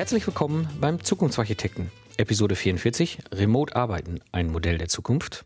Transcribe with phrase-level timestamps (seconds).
[0.00, 5.44] Herzlich willkommen beim Zukunftsarchitekten, Episode 44, Remote Arbeiten, ein Modell der Zukunft.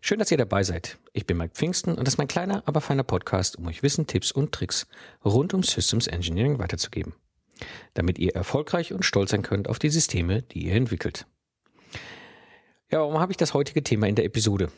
[0.00, 0.98] Schön, dass ihr dabei seid.
[1.12, 4.08] Ich bin Mike Pfingsten und das ist mein kleiner, aber feiner Podcast, um euch Wissen,
[4.08, 4.88] Tipps und Tricks
[5.24, 7.14] rund um Systems Engineering weiterzugeben.
[7.94, 11.26] Damit ihr erfolgreich und stolz sein könnt auf die Systeme, die ihr entwickelt.
[12.90, 14.72] Ja, warum habe ich das heutige Thema in der Episode?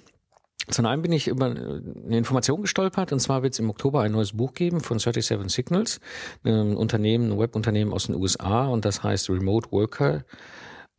[0.68, 4.12] Zum einen bin ich über eine Information gestolpert, und zwar wird es im Oktober ein
[4.12, 6.00] neues Buch geben von 37 Signals,
[6.44, 10.24] ein Unternehmen, ein Webunternehmen aus den USA, und das heißt Remote Worker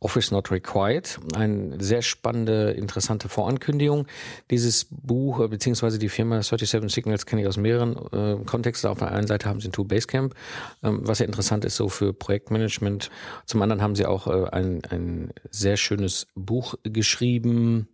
[0.02, 1.18] Office Not Required.
[1.34, 4.06] Eine sehr spannende, interessante Vorankündigung.
[4.50, 8.90] Dieses Buch, äh, beziehungsweise die Firma 37 Signals kenne ich aus mehreren äh, Kontexten.
[8.90, 10.34] Auf der einen Seite haben sie ein Tool Basecamp,
[10.82, 13.10] ähm, was ja interessant ist so für Projektmanagement.
[13.46, 17.88] Zum anderen haben sie auch äh, ein, ein sehr schönes Buch geschrieben,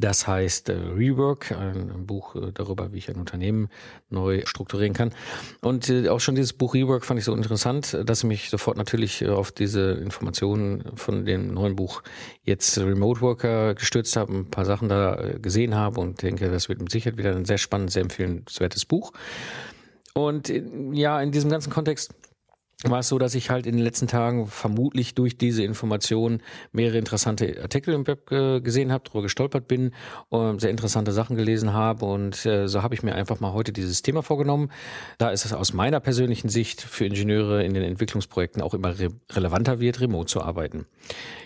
[0.00, 3.68] das heißt äh, Rework, ein Buch äh, darüber, wie ich ein Unternehmen
[4.08, 5.12] neu strukturieren kann.
[5.60, 8.76] Und äh, auch schon dieses Buch Rework fand ich so interessant, dass ich mich sofort
[8.76, 12.02] natürlich auf diese Informationen von dem neuen Buch
[12.42, 16.80] jetzt Remote Worker gestürzt habe, ein paar Sachen da gesehen habe und denke, das wird
[16.80, 19.12] mit Sicherheit wieder ein sehr spannendes, sehr empfehlenswertes Buch.
[20.14, 20.52] Und
[20.92, 22.14] ja, in diesem ganzen Kontext
[22.84, 26.42] war es so, dass ich halt in den letzten Tagen vermutlich durch diese Informationen
[26.72, 29.92] mehrere interessante Artikel im Web gesehen habe, darüber gestolpert bin,
[30.56, 34.02] sehr interessante Sachen gelesen habe und äh, so habe ich mir einfach mal heute dieses
[34.02, 34.70] Thema vorgenommen.
[35.18, 39.08] Da ist es aus meiner persönlichen Sicht für Ingenieure in den Entwicklungsprojekten auch immer re
[39.30, 40.86] relevanter wird, remote zu arbeiten.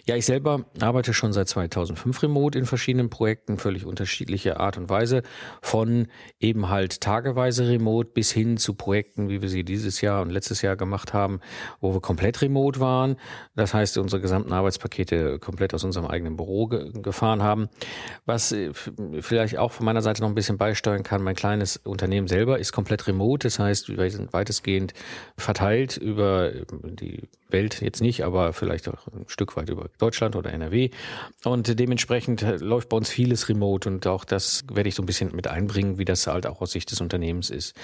[0.07, 4.91] Ja, ich selber arbeite schon seit 2005 remote in verschiedenen Projekten, völlig unterschiedliche Art und
[4.91, 5.23] Weise,
[5.63, 10.31] von eben halt tageweise remote bis hin zu Projekten, wie wir sie dieses Jahr und
[10.31, 11.24] letztes Jahr gemacht haben,
[11.81, 13.17] wo wir komplett remote waren.
[13.55, 17.69] Das heißt, unsere gesamten Arbeitspakete komplett aus unserem eigenen Büro ge gefahren haben.
[18.25, 18.73] Was äh,
[19.21, 22.73] vielleicht auch von meiner Seite noch ein bisschen beisteuern kann, mein kleines Unternehmen selber ist
[22.73, 23.47] komplett remote.
[23.47, 24.95] Das heißt, wir sind weitestgehend
[25.37, 30.53] verteilt über die Welt jetzt nicht, aber vielleicht auch ein Stück weit über Deutschland oder
[30.53, 30.91] NRW.
[31.45, 35.35] Und dementsprechend läuft bei uns vieles remote und auch das werde ich so ein bisschen
[35.35, 37.75] mit einbringen, wie das halt auch aus Sicht des Unternehmens ist.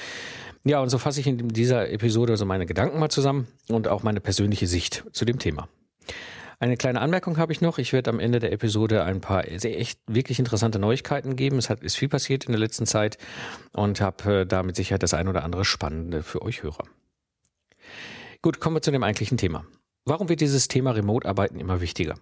[0.65, 4.03] Ja, und so fasse ich in dieser Episode also meine Gedanken mal zusammen und auch
[4.03, 5.69] meine persönliche Sicht zu dem Thema.
[6.59, 7.79] Eine kleine Anmerkung habe ich noch.
[7.79, 11.57] Ich werde am Ende der Episode ein paar sehr echt wirklich interessante Neuigkeiten geben.
[11.57, 13.17] Es hat, ist viel passiert in der letzten Zeit
[13.73, 16.85] und habe äh, damit sicher das ein oder andere Spannende für euch Hörer.
[18.43, 19.65] Gut, kommen wir zu dem eigentlichen Thema.
[20.05, 22.17] Warum wird dieses Thema Remote-Arbeiten immer wichtiger?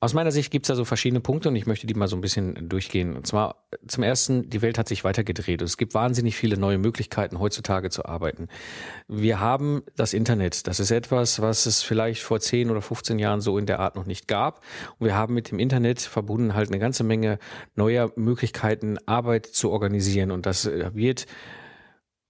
[0.00, 2.16] Aus meiner Sicht gibt es da so verschiedene Punkte und ich möchte die mal so
[2.16, 3.16] ein bisschen durchgehen.
[3.16, 5.60] Und zwar zum ersten, die Welt hat sich weitergedreht.
[5.60, 8.46] Es gibt wahnsinnig viele neue Möglichkeiten, heutzutage zu arbeiten.
[9.08, 10.68] Wir haben das Internet.
[10.68, 13.96] Das ist etwas, was es vielleicht vor 10 oder 15 Jahren so in der Art
[13.96, 14.62] noch nicht gab.
[15.00, 17.40] Und wir haben mit dem Internet verbunden halt eine ganze Menge
[17.74, 20.30] neuer Möglichkeiten, Arbeit zu organisieren.
[20.30, 21.26] Und das wird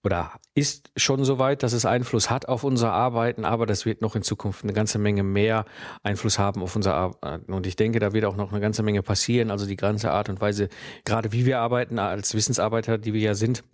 [0.04, 4.00] oder ist schon so weit, dass es Einfluss hat auf unser Arbeiten, aber das wird
[4.00, 5.64] noch in Zukunft eine ganze Menge mehr
[6.02, 7.52] Einfluss haben auf unser Arbeiten.
[7.52, 9.50] Und ich denke, da wird auch noch eine ganze Menge passieren.
[9.50, 10.68] Also die ganze Art und Weise,
[11.04, 13.64] gerade wie wir arbeiten als Wissensarbeiter, die wir ja sind,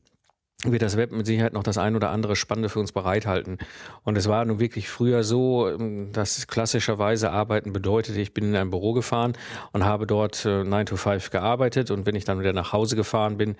[0.63, 3.59] wird das Web mit Sicherheit noch das ein oder andere Spannende für uns bereithalten.
[4.03, 8.57] Und es war nun wirklich früher so, ähm, dass klassischerweise Arbeiten bedeutete, ich bin in
[8.57, 9.35] ein Büro gefahren
[9.73, 12.97] und habe dort äh, 9 to 5 gearbeitet und wenn ich dann wieder nach Hause
[12.97, 13.57] gefahren bin,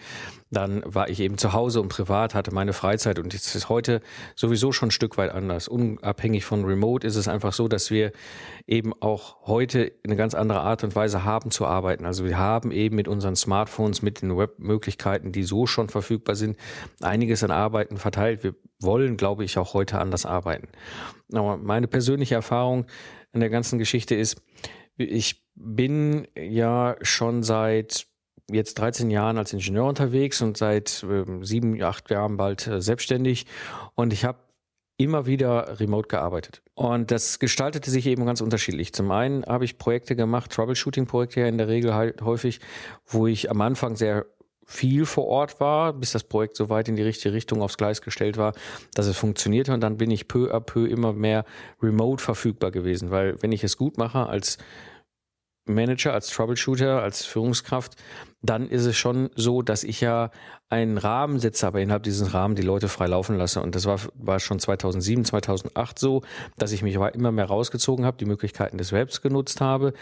[0.51, 4.01] dann war ich eben zu Hause und privat hatte meine Freizeit und es ist heute
[4.35, 5.69] sowieso schon ein Stück weit anders.
[5.69, 8.13] Unabhängig von Remote ist es einfach so, dass wir
[8.67, 12.07] eben auch heute eine ganz andere Art und Weise haben zu arbeiten.
[12.07, 16.57] Also wir haben eben mit unseren Smartphones, mit den Webmöglichkeiten, die so schon verfügbar sind,
[17.01, 18.45] einiges an Arbeiten verteilt.
[18.45, 20.69] Wir wollen, glaube ich, auch heute anders arbeiten.
[21.33, 22.87] Aber meine persönliche Erfahrung
[23.33, 24.41] in der ganzen Geschichte ist,
[24.97, 28.07] ich bin ja schon seit
[28.51, 33.47] jetzt 13 Jahren als Ingenieur unterwegs und seit äh, sieben, acht Jahren bald äh, selbstständig
[33.95, 34.39] und ich habe
[34.97, 36.63] immer wieder remote gearbeitet.
[36.75, 38.93] Und das gestaltete sich eben ganz unterschiedlich.
[38.93, 42.61] Zum einen habe ich Projekte gemacht, Troubleshooting-Projekte ja in der Regel halt häufig,
[43.07, 44.27] wo ich am Anfang sehr
[44.67, 48.03] viel vor Ort war, bis das Projekt so weit in die richtige Richtung aufs Gleis
[48.03, 48.53] gestellt war,
[48.95, 49.73] dass es funktionierte.
[49.73, 51.45] Und dann bin ich peu à peu immer mehr
[51.83, 54.59] remote verfügbar gewesen, weil wenn ich es gut mache als
[55.67, 57.95] Manager, als Troubleshooter, als Führungskraft,
[58.43, 60.31] dann ist es schon so, dass ich ja
[60.69, 63.63] einen Rahmen setze, aber innerhalb dieses Rahmen die Leute frei laufen lasse.
[63.63, 66.23] Und das war, war schon 2007, 2008 so,
[66.59, 69.95] dass ich mich immer mehr rausgezogen habe, die Möglichkeiten des Webs genutzt habe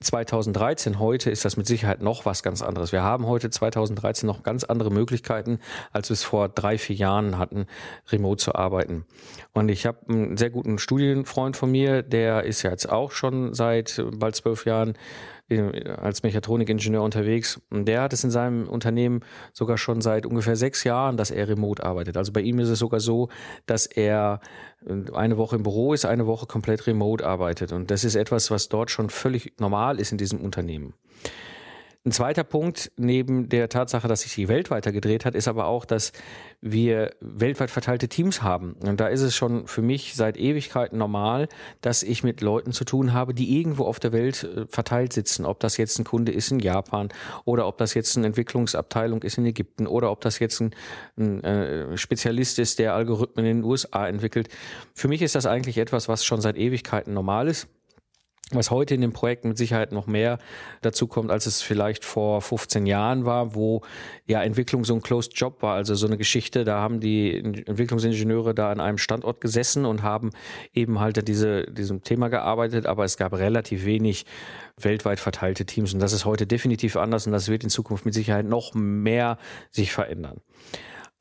[0.00, 2.92] 2013, heute ist das mit Sicherheit noch was ganz anderes.
[2.92, 5.60] Wir haben heute 2013 noch ganz andere Möglichkeiten,
[5.92, 7.66] als wir es vor drei, vier Jahren hatten,
[8.10, 9.06] remote zu arbeiten.
[9.52, 13.54] Und ich habe einen sehr guten Studienfreund von mir, der ist ja jetzt auch schon
[13.54, 14.94] seit bald zwölf Jahren
[15.48, 17.60] als Mechatronikingenieur unterwegs.
[17.70, 19.20] Und der hat es in seinem Unternehmen
[19.52, 22.16] sogar schon seit ungefähr sechs Jahren, dass er remote arbeitet.
[22.16, 23.28] Also bei ihm ist es sogar so,
[23.66, 24.40] dass er
[24.86, 27.72] äh, eine Woche im Büro ist, eine Woche komplett remote arbeitet.
[27.72, 30.94] Und das ist etwas, was dort schon völlig normal ist in diesem Unternehmen.
[32.06, 35.86] Ein zweiter Punkt neben der Tatsache, dass sich die Welt weitergedreht hat, ist aber auch,
[35.86, 36.12] dass
[36.60, 38.74] wir weltweit verteilte Teams haben.
[38.74, 41.48] Und da ist es schon für mich seit Ewigkeiten normal,
[41.80, 45.46] dass ich mit Leuten zu tun habe, die irgendwo auf der Welt äh, verteilt sitzen.
[45.46, 47.08] Ob das jetzt ein Kunde ist in Japan
[47.46, 50.74] oder ob das jetzt eine Entwicklungsabteilung ist in Ägypten oder ob das jetzt ein,
[51.16, 54.50] ein äh, Spezialist ist, der Algorithmen in den USA entwickelt.
[54.92, 57.66] Für mich ist das eigentlich etwas, was schon seit Ewigkeiten normal ist
[58.50, 60.38] was heute in dem Projekt mit Sicherheit noch mehr
[60.82, 63.80] dazu kommt, als es vielleicht vor 15 Jahren war, wo
[64.26, 68.54] ja Entwicklung so ein Closed Job war, also so eine Geschichte, da haben die Entwicklungsingenieure
[68.54, 70.30] da an einem Standort gesessen und haben
[70.74, 74.26] eben halt diese, diesem Thema gearbeitet, aber es gab relativ wenig
[74.78, 75.94] weltweit verteilte Teams.
[75.94, 77.26] Und das ist heute definitiv anders.
[77.26, 79.38] Und das wird in Zukunft mit Sicherheit noch mehr
[79.70, 80.40] sich verändern.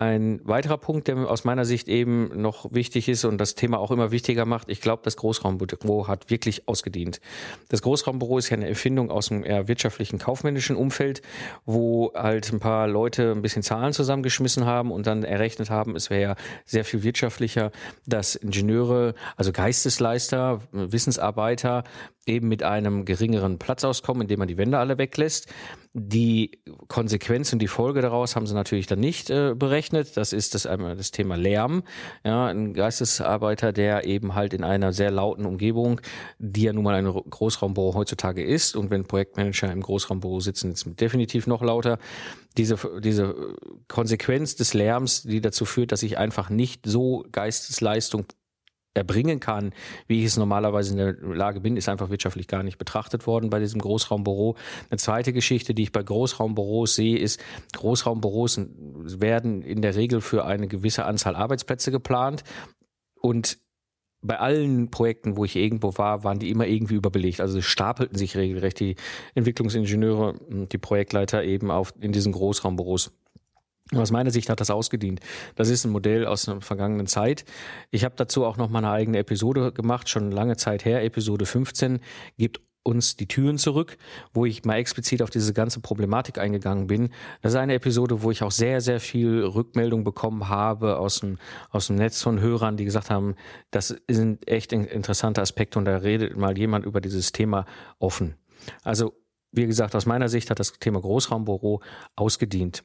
[0.03, 3.89] Ein weiterer Punkt, der aus meiner Sicht eben noch wichtig ist und das Thema auch
[3.89, 7.21] immer wichtiger macht, ich glaube, das Großraumbüro hat wirklich ausgedient.
[7.69, 11.21] Das Großraumbüro ist ja eine Erfindung aus dem eher wirtschaftlichen, kaufmännischen Umfeld,
[11.65, 16.09] wo halt ein paar Leute ein bisschen Zahlen zusammengeschmissen haben und dann errechnet haben, es
[16.09, 16.35] wäre ja
[16.65, 17.71] sehr viel wirtschaftlicher,
[18.05, 21.85] dass Ingenieure, also Geistesleister, Wissensarbeiter
[22.25, 25.47] eben mit einem geringeren Platz auskommen, indem man die Wände alle weglässt.
[25.95, 30.17] Die Konsequenz und die Folge daraus haben sie natürlich dann nicht äh, berechnet.
[30.17, 31.83] Das ist das das Thema Lärm.
[32.25, 36.01] Ja, ein Geistesarbeiter, der eben halt in einer sehr lauten Umgebung,
[36.39, 40.87] die ja nun mal ein Großraumbüro heutzutage ist, und wenn Projektmanager im Großraumbüro sitzen, ist
[40.87, 41.99] es definitiv noch lauter.
[42.57, 43.55] Diese, diese
[43.87, 48.25] Konsequenz des Lärms, die dazu führt, dass ich einfach nicht so Geistesleistung
[48.93, 49.73] erbringen kann,
[50.07, 53.49] wie ich es normalerweise in der Lage bin, ist einfach wirtschaftlich gar nicht betrachtet worden
[53.49, 54.55] bei diesem Großraumbüro.
[54.89, 57.43] Eine zweite Geschichte, die ich bei Großraumbüros sehe, ist,
[57.73, 62.43] Großraumbüros werden in der Regel für eine gewisse Anzahl Arbeitsplätze geplant
[63.19, 63.57] und
[64.25, 67.41] bei allen Projekten, wo ich irgendwo war, waren die immer irgendwie überbelegt.
[67.41, 68.95] Also stapelten sich regelrecht die
[69.35, 73.11] Entwicklungsingenieure und die Projektleiter eben auf in diesen Großraumbüros.
[73.91, 75.19] Aus meiner Sicht hat das ausgedient.
[75.55, 77.43] Das ist ein Modell aus einer vergangenen Zeit.
[77.91, 81.03] Ich habe dazu auch noch mal eine eigene Episode gemacht, schon lange Zeit her.
[81.03, 81.99] Episode 15
[82.37, 83.97] gibt uns die Türen zurück,
[84.33, 87.09] wo ich mal explizit auf diese ganze Problematik eingegangen bin.
[87.41, 91.37] Das ist eine Episode, wo ich auch sehr, sehr viel Rückmeldung bekommen habe aus dem,
[91.69, 93.35] aus dem Netz von Hörern, die gesagt haben,
[93.71, 97.65] das sind echt interessante Aspekte und da redet mal jemand über dieses Thema
[97.99, 98.35] offen.
[98.83, 99.13] Also,
[99.51, 101.81] wie gesagt, aus meiner Sicht hat das Thema Großraumbüro
[102.15, 102.83] ausgedient.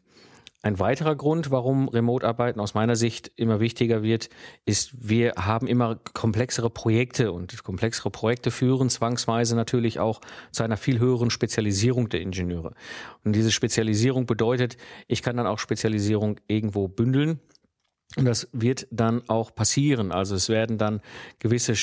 [0.60, 4.28] Ein weiterer Grund, warum Remote-Arbeiten aus meiner Sicht immer wichtiger wird,
[4.64, 10.20] ist, wir haben immer komplexere Projekte und komplexere Projekte führen zwangsweise natürlich auch
[10.50, 12.74] zu einer viel höheren Spezialisierung der Ingenieure.
[13.22, 14.76] Und diese Spezialisierung bedeutet,
[15.06, 17.38] ich kann dann auch Spezialisierung irgendwo bündeln.
[18.16, 20.10] Und das wird dann auch passieren.
[20.10, 21.02] Also es werden dann
[21.38, 21.74] gewisse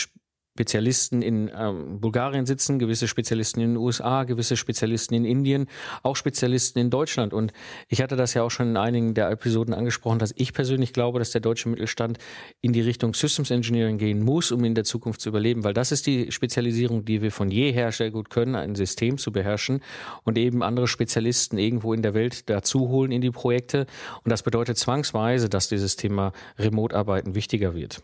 [0.55, 5.67] Spezialisten in ähm, Bulgarien sitzen, gewisse Spezialisten in den USA, gewisse Spezialisten in Indien,
[6.01, 7.33] auch Spezialisten in Deutschland.
[7.33, 7.51] Und
[7.89, 11.19] ich hatte das ja auch schon in einigen der Episoden angesprochen, dass ich persönlich glaube,
[11.19, 12.19] dass der deutsche Mittelstand
[12.61, 15.91] in die Richtung Systems Engineering gehen muss, um in der Zukunft zu überleben, weil das
[15.91, 19.81] ist die Spezialisierung, die wir von jeher sehr gut können, ein System zu beherrschen
[20.23, 23.87] und eben andere Spezialisten irgendwo in der Welt dazu holen in die Projekte.
[24.23, 28.03] Und das bedeutet zwangsweise, dass dieses Thema Remote-Arbeiten wichtiger wird.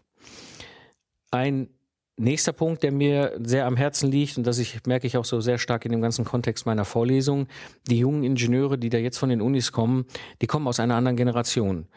[1.31, 1.70] Ein
[2.18, 5.41] Nächster Punkt, der mir sehr am Herzen liegt und das ich, merke ich auch so
[5.41, 7.48] sehr stark in dem ganzen Kontext meiner Vorlesung,
[7.89, 10.06] die jungen Ingenieure, die da jetzt von den Unis kommen,
[10.41, 11.88] die kommen aus einer anderen Generation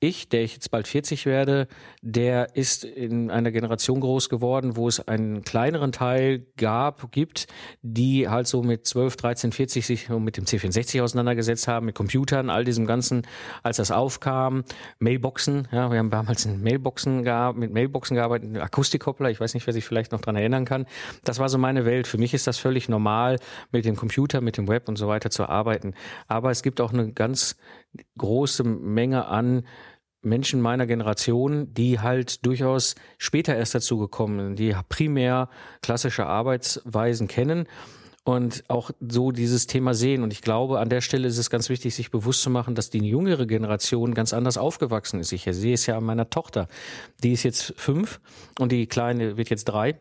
[0.00, 1.68] ich, der ich jetzt bald 40 werde,
[2.00, 7.46] der ist in einer Generation groß geworden, wo es einen kleineren Teil gab, gibt,
[7.82, 12.48] die halt so mit 12, 13, 40 sich mit dem C64 auseinandergesetzt haben, mit Computern,
[12.48, 13.26] all diesem Ganzen,
[13.62, 14.64] als das aufkam,
[14.98, 17.22] Mailboxen, ja, wir haben damals in Mailboxen
[17.54, 20.86] mit Mailboxen gearbeitet, Akustikkoppler, ich weiß nicht, wer sich vielleicht noch dran erinnern kann.
[21.24, 22.06] Das war so meine Welt.
[22.06, 23.38] Für mich ist das völlig normal,
[23.70, 25.94] mit dem Computer, mit dem Web und so weiter zu arbeiten.
[26.26, 27.56] Aber es gibt auch eine ganz
[28.16, 29.64] große Menge an
[30.22, 35.48] Menschen meiner Generation, die halt durchaus später erst dazu gekommen sind, die primär
[35.82, 37.66] klassische Arbeitsweisen kennen
[38.24, 40.22] und auch so dieses Thema sehen.
[40.22, 42.90] Und ich glaube, an der Stelle ist es ganz wichtig, sich bewusst zu machen, dass
[42.90, 45.32] die jüngere Generation ganz anders aufgewachsen ist.
[45.32, 46.68] Ich sehe es ja an meiner Tochter.
[47.22, 48.20] Die ist jetzt fünf
[48.58, 49.98] und die Kleine wird jetzt drei.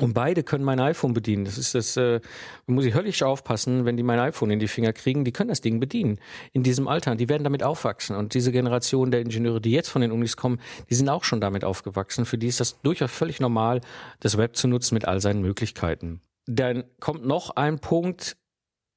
[0.00, 1.44] Und beide können mein iPhone bedienen.
[1.44, 2.20] Das ist das, äh,
[2.66, 5.24] muss ich höllisch aufpassen, wenn die mein iPhone in die Finger kriegen.
[5.24, 6.18] Die können das Ding bedienen
[6.52, 7.14] in diesem Alter.
[7.14, 8.16] Die werden damit aufwachsen.
[8.16, 11.40] Und diese Generation der Ingenieure, die jetzt von den Unis kommen, die sind auch schon
[11.40, 12.24] damit aufgewachsen.
[12.24, 13.82] Für die ist das durchaus völlig normal,
[14.20, 16.20] das Web zu nutzen mit all seinen Möglichkeiten.
[16.46, 18.36] dann kommt noch ein Punkt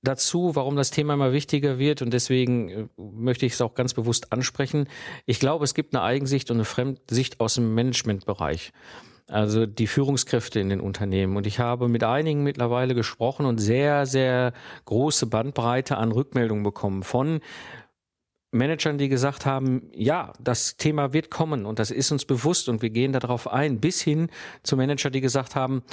[0.06, 3.94] dazu, warum das Thema immer wichtiger wird und deswegen äh, möchte ich es auch ganz
[3.94, 4.88] bewusst ansprechen.
[5.26, 8.72] Ich glaube, es gibt eine Eigensicht und eine Fremdsicht aus dem Managementbereich.
[9.28, 11.36] Also die Führungskräfte in den Unternehmen.
[11.36, 14.54] Und ich habe mit einigen mittlerweile gesprochen und sehr, sehr
[14.86, 17.40] große Bandbreite an Rückmeldungen bekommen von
[18.52, 22.82] Managern, die gesagt haben, ja, das Thema wird kommen und das ist uns bewusst und
[22.82, 24.30] wir gehen darauf ein, bis hin
[24.64, 25.84] zu Manager, die gesagt haben,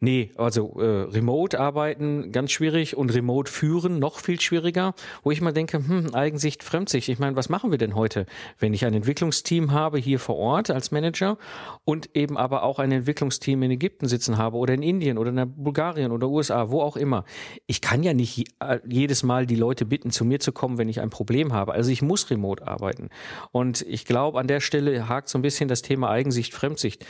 [0.00, 5.40] Nee, also äh, Remote arbeiten ganz schwierig und Remote führen noch viel schwieriger, wo ich
[5.40, 7.08] mal denke, hm, Eigensicht, Fremdsicht.
[7.08, 8.24] Ich meine, was machen wir denn heute,
[8.60, 11.36] wenn ich ein Entwicklungsteam habe hier vor Ort als Manager
[11.84, 15.54] und eben aber auch ein Entwicklungsteam in Ägypten sitzen habe oder in Indien oder in
[15.56, 17.24] Bulgarien oder USA, wo auch immer.
[17.66, 20.88] Ich kann ja nicht äh, jedes Mal die Leute bitten, zu mir zu kommen, wenn
[20.88, 21.72] ich ein Problem habe.
[21.72, 23.08] Also ich muss remote arbeiten.
[23.50, 27.04] Und ich glaube, an der Stelle hakt so ein bisschen das Thema Eigensicht, Fremdsicht.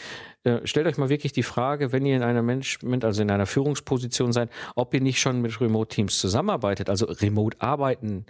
[0.44, 3.46] Äh, stellt euch mal wirklich die Frage, wenn ihr in einer Management, also in einer
[3.46, 8.26] Führungsposition seid, ob ihr nicht schon mit Remote-Teams zusammenarbeitet, also remote arbeiten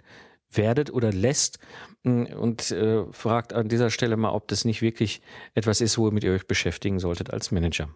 [0.51, 1.59] werdet oder lässt
[2.03, 5.21] mm, und äh, fragt an dieser Stelle mal, ob das nicht wirklich
[5.53, 7.89] etwas ist, womit ihr euch beschäftigen solltet als Manager.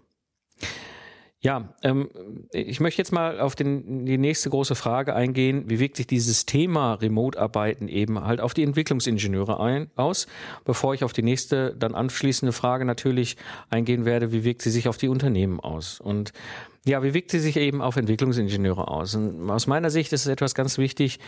[1.43, 2.09] Ja, ähm,
[2.53, 5.65] ich möchte jetzt mal auf den, die nächste große Frage eingehen.
[5.67, 10.27] Wie wirkt sich dieses Thema Remote-Arbeiten eben halt auf die Entwicklungsingenieure ein, aus?
[10.63, 13.35] Bevor ich auf die nächste, dann anschließende Frage natürlich
[13.69, 15.99] eingehen werde, wie wirkt sie sich auf die Unternehmen aus?
[15.99, 16.31] Und
[16.85, 19.13] ja, wie wirkt sie sich eben auf Entwicklungsingenieure aus?
[19.13, 21.19] Und aus meiner Sicht ist es etwas ganz wichtig,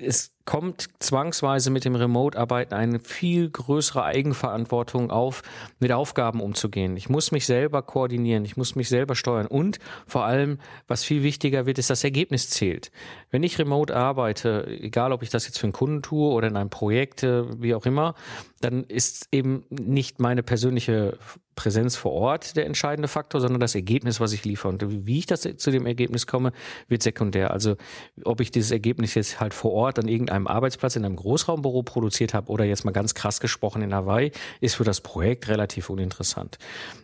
[0.00, 5.42] es kommt zwangsweise mit dem Remote-Arbeiten eine viel größere Eigenverantwortung auf,
[5.78, 6.96] mit Aufgaben umzugehen.
[6.96, 11.22] Ich muss mich selber koordinieren, ich muss mich selber steuern und vor allem, was viel
[11.22, 12.90] wichtiger wird, ist das Ergebnis zählt.
[13.30, 16.56] Wenn ich remote arbeite, egal ob ich das jetzt für einen Kunden tue oder in
[16.56, 18.14] einem Projekt, äh, wie auch immer,
[18.60, 21.18] dann ist eben nicht meine persönliche
[21.58, 24.68] Präsenz vor Ort der entscheidende Faktor, sondern das Ergebnis, was ich liefere.
[24.68, 26.52] Und wie ich das zu dem Ergebnis komme,
[26.86, 27.50] wird sekundär.
[27.50, 27.74] Also
[28.22, 32.32] ob ich dieses Ergebnis jetzt halt vor Ort an irgendeinem Arbeitsplatz in einem Großraumbüro produziert
[32.32, 36.58] habe oder jetzt mal ganz krass gesprochen in Hawaii, ist für das Projekt relativ uninteressant.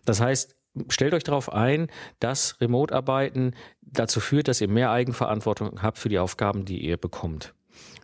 [0.04, 0.54] Das heißt,
[0.88, 1.88] stellt euch darauf ein,
[2.20, 7.54] dass Remote-Arbeiten dazu führt, dass ihr mehr Eigenverantwortung habt für die Aufgaben, die ihr bekommt.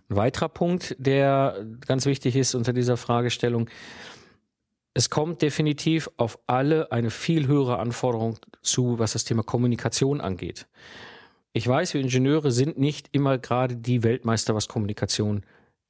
[0.09, 3.71] Ein weiterer Punkt, der ganz wichtig ist unter dieser Fragestellung,
[4.95, 10.67] es kommt definitiv auf alle eine viel höhere Anforderung zu, was das Thema Kommunikation angeht.
[11.53, 15.45] Ich weiß, wir Ingenieure sind nicht immer gerade die Weltmeister, was Kommunikation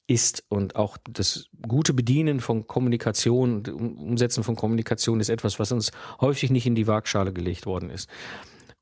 [0.07, 0.45] ist.
[0.49, 6.51] Und auch das gute Bedienen von Kommunikation Umsetzen von Kommunikation ist etwas, was uns häufig
[6.51, 8.09] nicht in die Waagschale gelegt worden ist.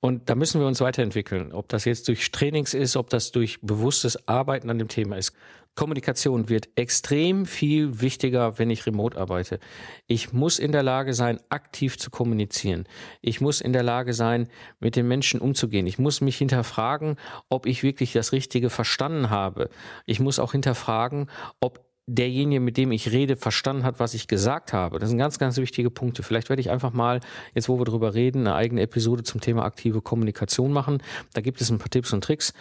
[0.01, 1.53] Und da müssen wir uns weiterentwickeln.
[1.53, 5.33] Ob das jetzt durch Trainings ist, ob das durch bewusstes Arbeiten an dem Thema ist.
[5.78, 9.61] Kommunikation wird extrem viel wichtiger, wenn ich remote arbeite.
[10.08, 12.85] Ich muss in der Lage sein, aktiv zu kommunizieren.
[13.23, 14.49] Ich muss in der Lage sein,
[14.80, 15.87] mit den Menschen umzugehen.
[15.87, 17.14] Ich muss mich hinterfragen,
[17.49, 19.70] ob ich wirklich das Richtige verstanden habe.
[20.04, 21.30] Ich muss auch hinterfragen,
[21.61, 24.99] ob derjenige, mit dem ich rede, verstanden hat, was ich gesagt habe.
[24.99, 26.25] Das sind ganz, ganz wichtige Punkte.
[26.25, 27.20] Vielleicht werde ich einfach mal,
[27.54, 31.02] jetzt wo wir drüber reden, eine eigene Episode zum Thema aktive Kommunikation machen.
[31.35, 32.52] Da gibt es ein paar Tipps und Tricks.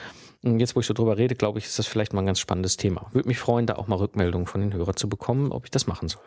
[0.43, 2.39] Und jetzt, wo ich so drüber rede, glaube ich, ist das vielleicht mal ein ganz
[2.39, 3.07] spannendes Thema.
[3.11, 5.87] Würde mich freuen, da auch mal Rückmeldungen von den Hörern zu bekommen, ob ich das
[5.87, 6.23] machen soll.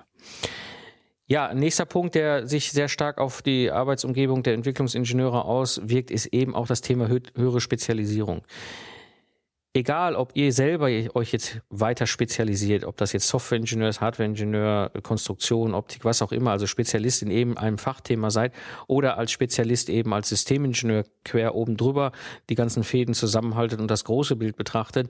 [1.27, 6.57] Ja, nächster Punkt, der sich sehr stark auf die Arbeitsumgebung der Entwicklungsingenieure auswirkt, ist eben
[6.57, 8.43] auch das Thema höhere Spezialisierung
[9.73, 15.75] egal, ob ihr selber euch jetzt weiter spezialisiert, ob das jetzt Software-Ingenieur ist, Hardware-Ingenieur, Konstruktion,
[15.75, 18.53] Optik, was auch immer, also Spezialist in eben einem Fachthema seid
[18.87, 22.13] oder als Spezialist eben als Systemingenieur quer oben drüber
[22.49, 25.09] die ganzen Fäden zusammenhaltet und das große Bild betrachtet,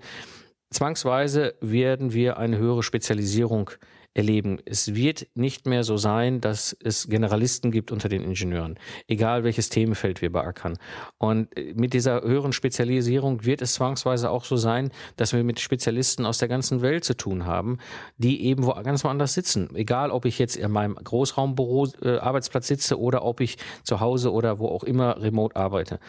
[0.70, 3.70] zwangsweise werden wir eine höhere Spezialisierung
[4.14, 4.58] erleben.
[4.64, 9.68] Es wird nicht mehr so sein, dass es Generalisten gibt unter den Ingenieuren, egal welches
[9.68, 10.78] Themenfeld wir beackern.
[11.18, 15.60] Und äh, mit dieser höheren Spezialisierung wird es zwangsweise auch so sein, dass wir mit
[15.60, 17.78] Spezialisten aus der ganzen Welt zu tun haben,
[18.18, 19.74] die eben wo ganz woanders sitzen.
[19.74, 24.32] Egal, ob ich jetzt in meinem Großraumbüro äh, Arbeitsplatz sitze oder ob ich zu Hause
[24.32, 26.00] oder wo auch immer remote arbeite.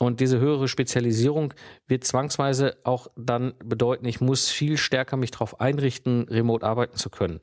[0.00, 1.54] Und diese höhere Spezialisierung
[1.86, 7.10] wird zwangsweise auch dann bedeuten, ich muss viel stärker mich darauf einrichten, remote arbeiten zu
[7.10, 7.40] können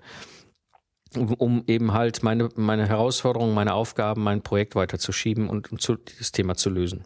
[1.15, 6.31] um eben halt meine, meine Herausforderungen, meine Aufgaben, mein Projekt weiterzuschieben und um zu, dieses
[6.31, 7.03] Thema zu lösen.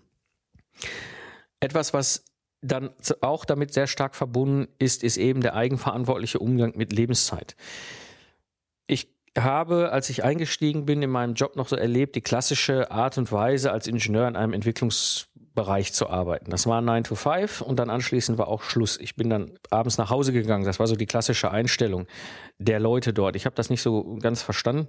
[1.59, 2.25] Etwas, was
[2.61, 2.89] dann
[3.21, 7.55] auch damit sehr stark verbunden ist, ist eben der eigenverantwortliche Umgang mit Lebenszeit.
[8.87, 13.17] Ich habe, als ich eingestiegen bin in meinem Job, noch so erlebt, die klassische Art
[13.17, 16.49] und Weise als Ingenieur in einem Entwicklungs Bereich zu arbeiten.
[16.49, 18.97] Das war 9 to 5 und dann anschließend war auch Schluss.
[18.99, 20.65] Ich bin dann abends nach Hause gegangen.
[20.65, 22.07] Das war so die klassische Einstellung
[22.57, 23.35] der Leute dort.
[23.35, 24.87] Ich habe das nicht so ganz verstanden.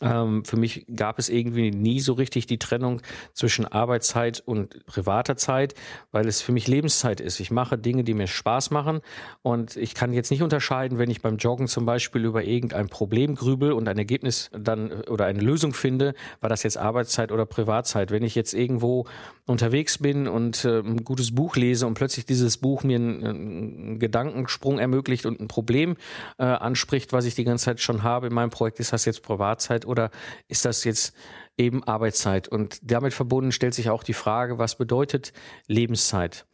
[0.00, 3.00] Ähm, für mich gab es irgendwie nie so richtig die Trennung
[3.32, 5.74] zwischen Arbeitszeit und privater Zeit,
[6.10, 7.38] weil es für mich Lebenszeit ist.
[7.40, 9.00] Ich mache Dinge, die mir Spaß machen
[9.42, 13.36] und ich kann jetzt nicht unterscheiden, wenn ich beim Joggen zum Beispiel über irgendein Problem
[13.36, 18.10] grübel und ein Ergebnis dann oder eine Lösung finde, war das jetzt Arbeitszeit oder Privatzeit.
[18.10, 19.06] Wenn ich jetzt irgendwo
[19.46, 23.98] unterwegs bin und äh, ein gutes Buch lese und plötzlich dieses Buch mir einen, einen
[23.98, 25.96] Gedankensprung ermöglicht und ein Problem
[26.38, 29.22] äh, anspricht, was ich die ganze Zeit schon habe in meinem Projekt, ist das jetzt
[29.22, 30.10] Privatzeit oder
[30.48, 31.14] ist das jetzt
[31.56, 32.48] eben Arbeitszeit?
[32.48, 35.32] Und damit verbunden stellt sich auch die Frage, was bedeutet
[35.66, 36.46] Lebenszeit?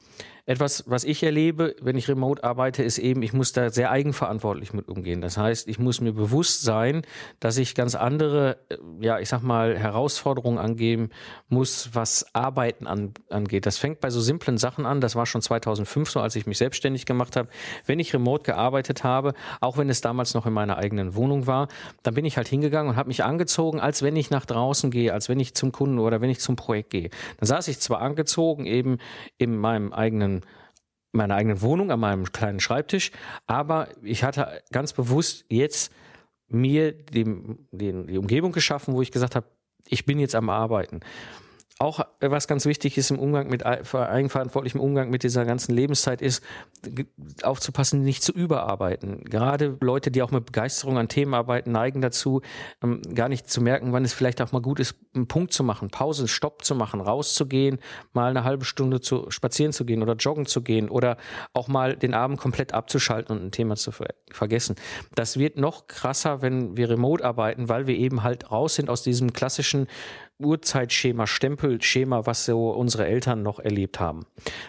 [0.50, 4.72] Etwas, was ich erlebe, wenn ich remote arbeite, ist eben, ich muss da sehr eigenverantwortlich
[4.72, 5.20] mit umgehen.
[5.20, 7.02] Das heißt, ich muss mir bewusst sein,
[7.38, 11.10] dass ich ganz andere, äh, ja, ich sag mal, Herausforderungen angeben
[11.48, 13.64] muss, was Arbeiten an, angeht.
[13.64, 15.00] Das fängt bei so simplen Sachen an.
[15.00, 17.48] Das war schon 2005 so, als ich mich selbstständig gemacht habe.
[17.86, 21.68] Wenn ich remote gearbeitet habe, auch wenn es damals noch in meiner eigenen Wohnung war,
[22.02, 25.12] dann bin ich halt hingegangen und habe mich angezogen, als wenn ich nach draußen gehe,
[25.12, 27.10] als wenn ich zum Kunden oder wenn ich zum Projekt gehe.
[27.38, 28.98] Dann saß ich zwar angezogen eben
[29.38, 30.39] in meinem eigenen
[31.12, 33.10] meiner eigenen Wohnung, an meinem kleinen Schreibtisch.
[33.46, 35.92] Aber ich hatte ganz bewusst jetzt
[36.48, 39.46] mir dem, den, die Umgebung geschaffen, wo ich gesagt habe,
[39.86, 41.00] ich bin jetzt am Arbeiten
[41.80, 46.20] auch äh, was ganz wichtig ist im Umgang mit eigenverantwortlichem Umgang mit dieser ganzen Lebenszeit
[46.20, 46.44] ist,
[47.42, 49.24] aufzupassen, nicht zu überarbeiten.
[49.24, 52.42] Gerade Leute, die auch mit Begeisterung an Themen arbeiten, neigen dazu,
[52.82, 55.64] ähm, gar nicht zu merken, wann es vielleicht auch mal gut ist, einen Punkt zu
[55.64, 57.78] machen, Pause, Stopp zu machen, rauszugehen,
[58.12, 61.16] mal eine halbe Stunde zu spazieren zu gehen oder joggen zu gehen oder
[61.54, 64.76] auch mal den Abend komplett abzuschalten und ein Thema zu ver vergessen.
[65.14, 69.02] Das wird noch krasser, wenn wir remote arbeiten, weil wir eben halt raus sind aus
[69.02, 69.86] diesem klassischen
[70.40, 74.26] Uhrzeitschema, Stempelschema, was so unsere Eltern noch erlebt haben.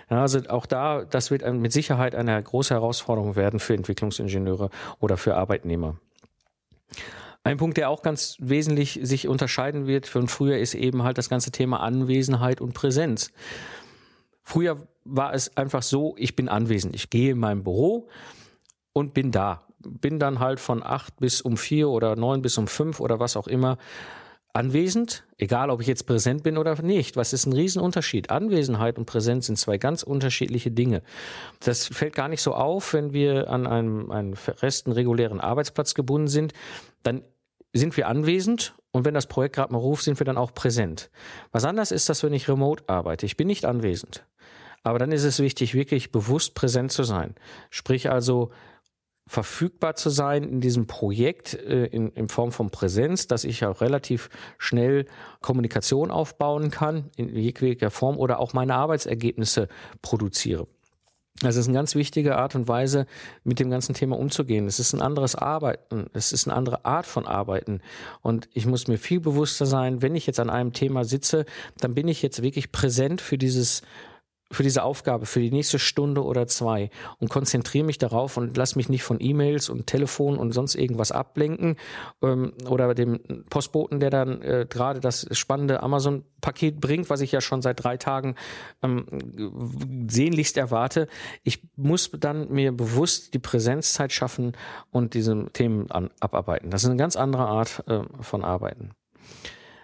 [0.10, 5.18] Ja, also auch da, das wird mit Sicherheit eine große Herausforderung werden für Entwicklungsingenieure oder
[5.18, 5.96] für Arbeitnehmer.
[7.44, 11.30] Ein Punkt, der auch ganz wesentlich sich unterscheiden wird von früher, ist eben halt das
[11.30, 13.32] ganze Thema Anwesenheit und Präsenz.
[14.44, 16.94] Früher war es einfach so, ich bin anwesend.
[16.96, 18.10] Ich gehe in mein Büro
[18.94, 19.64] und bin da.
[19.80, 23.36] Bin dann halt von acht bis um vier oder neun bis um fünf oder was
[23.36, 23.80] auch immer
[24.54, 27.16] anwesend, egal ob ich jetzt präsent bin oder nicht.
[27.16, 28.30] Was ist ein Riesenunterschied?
[28.30, 31.02] Anwesenheit und Präsenz sind zwei ganz unterschiedliche Dinge.
[31.60, 36.28] Das fällt gar nicht so auf, wenn wir an einem, einem festen, regulären Arbeitsplatz gebunden
[36.28, 36.54] sind.
[37.04, 37.24] Dann
[37.74, 41.10] sind wir anwesend und wenn das Projekt gerade mal ruft, sind wir dann auch präsent.
[41.52, 43.26] Was anders ist das, wenn ich remote arbeite.
[43.26, 44.26] Ich bin nicht anwesend.
[44.84, 47.36] Aber dann ist es wichtig, wirklich bewusst präsent zu sein.
[47.70, 48.52] Sprich also
[49.28, 53.82] verfügbar zu sein in diesem Projekt äh, in, in Form von Präsenz, dass ich auch
[53.82, 55.06] relativ schnell
[55.42, 59.68] Kommunikation aufbauen kann in jeglicher Form oder auch meine Arbeitsergebnisse
[60.02, 60.68] produziere.
[61.40, 63.08] Das ist eine ganz wichtige Art und Weise,
[63.44, 64.68] mit dem ganzen Thema umzugehen.
[64.68, 66.06] Es ist ein anderes Arbeiten.
[66.14, 67.82] Es ist eine andere Art von Arbeiten.
[68.22, 71.46] Und ich muss mir viel bewusster sein, wenn ich jetzt an einem Thema sitze,
[71.80, 73.82] dann bin ich jetzt wirklich präsent für dieses
[74.52, 78.76] für diese Aufgabe, für die nächste Stunde oder zwei und konzentriere mich darauf und lass
[78.76, 81.78] mich nicht von E-Mails und Telefon und sonst irgendwas ablenken
[82.22, 87.42] ähm, oder dem Postboten, der dann äh, gerade das spannende Amazon-Paket bringt, was ich ja
[87.42, 88.36] schon seit drei Tagen
[88.84, 89.06] ähm,
[90.10, 91.08] sehnlichst erwarte.
[91.44, 94.54] Ich muss dann mir bewusst die Präsenzzeit schaffen
[94.92, 96.70] und diese Themen an, abarbeiten.
[96.70, 98.92] Das ist eine ganz andere Art äh, von Arbeiten.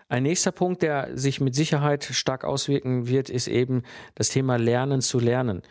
[0.09, 3.83] Ein nächster Punkt, der sich mit Sicherheit stark auswirken wird, ist eben
[4.15, 5.63] das Thema Lernen zu lernen.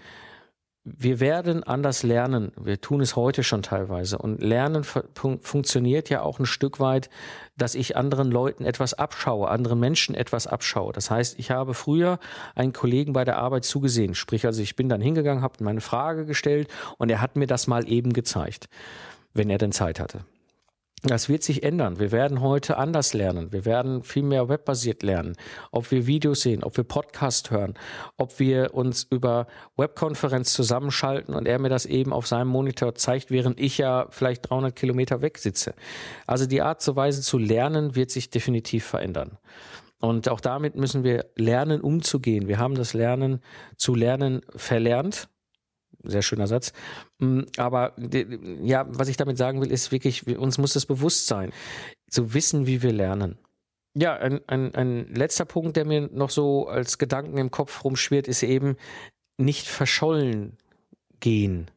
[0.85, 2.53] Wir werden anders lernen.
[2.57, 4.19] Wir tun es heute schon teilweise.
[4.19, 7.11] Und Lernen fun funktioniert ja auch ein Stück weit,
[7.57, 10.93] dass ich anderen Leuten etwas abschaue, anderen Menschen etwas abschaue.
[10.93, 12.21] Das heißt, ich habe früher
[12.55, 14.15] einen Kollegen bei der Arbeit zugesehen.
[14.15, 16.69] Sprich, also ich bin dann hingegangen, habe meine Frage gestellt
[16.99, 18.69] und er hat mir das mal eben gezeigt,
[19.35, 20.21] wenn er denn Zeit hatte.
[21.07, 22.01] Das wird sich ändern.
[22.01, 23.53] Wir werden heute anders lernen.
[23.53, 25.37] Wir werden viel mehr webbasiert lernen.
[25.71, 27.75] Ob wir Videos sehen, ob wir Podcast hören,
[28.17, 33.31] ob wir uns über Webkonferenz zusammenschalten und er mir das eben auf seinem Monitor zeigt,
[33.31, 35.75] während ich ja vielleicht 300 Kilometer weg sitze.
[36.27, 39.39] Also die Art und Weise zu lernen wird sich definitiv verändern.
[40.01, 42.49] Und auch damit müssen wir lernen, umzugehen.
[42.49, 43.41] Wir haben das Lernen
[43.77, 45.29] zu lernen verlernt
[46.09, 46.73] sehr schöner Satz.
[47.19, 47.95] Mm, aber
[48.63, 51.53] ja, was ich damit sagen will, ist wirklich, uns muss das bewusst sein,
[52.11, 53.39] zu wissen, wie wir lernen.
[53.95, 58.29] Ja, ein, ein, ein letzter Punkt, der mir noch so als Gedanken im Kopf rumschwirrt,
[58.29, 58.77] ist eben
[59.39, 60.59] nicht verschollen
[61.21, 61.71] gehen.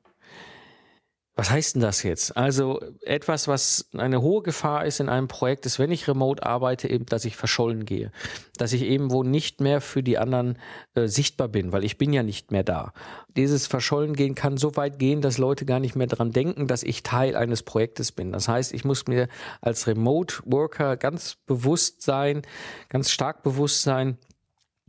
[1.39, 2.35] Was heißt denn das jetzt?
[2.35, 6.89] Also etwas, was eine hohe Gefahr ist in einem Projekt, ist, wenn ich remote arbeite,
[6.89, 8.11] eben, dass ich verschollen gehe.
[8.57, 10.59] Dass ich eben wo nicht mehr für die anderen
[10.95, 12.91] äh, sichtbar bin, weil ich bin ja nicht mehr da.
[13.37, 16.83] Dieses Verschollen gehen kann so weit gehen, dass Leute gar nicht mehr dran denken, dass
[16.83, 18.33] ich Teil eines Projektes bin.
[18.33, 19.29] Das heißt, ich muss mir
[19.61, 22.41] als Remote Worker ganz bewusst sein,
[22.89, 24.17] ganz stark bewusst sein,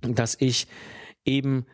[0.00, 0.66] dass ich
[1.24, 1.66] eben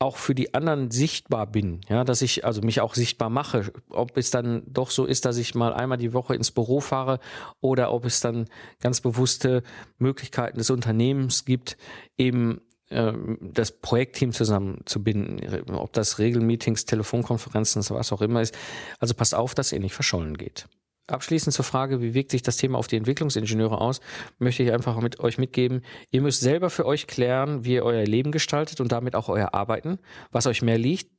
[0.00, 4.16] auch für die anderen sichtbar bin, ja, dass ich also mich auch sichtbar mache, ob
[4.16, 7.20] es dann doch so ist, dass ich mal einmal die Woche ins Büro fahre
[7.60, 8.46] oder ob es dann
[8.80, 9.62] ganz bewusste
[9.98, 11.76] Möglichkeiten des Unternehmens gibt,
[12.16, 18.56] eben äh, das Projektteam zusammenzubinden, ob das Regelmeetings, Telefonkonferenzen, was auch immer ist.
[19.00, 20.66] Also passt auf, dass ihr nicht verschollen geht.
[21.10, 24.00] Abschließend zur Frage, wie wirkt sich das Thema auf die Entwicklungsingenieure aus,
[24.38, 28.04] möchte ich einfach mit euch mitgeben, ihr müsst selber für euch klären, wie ihr euer
[28.04, 29.98] Leben gestaltet und damit auch euer Arbeiten,
[30.30, 31.10] was euch mehr liegt.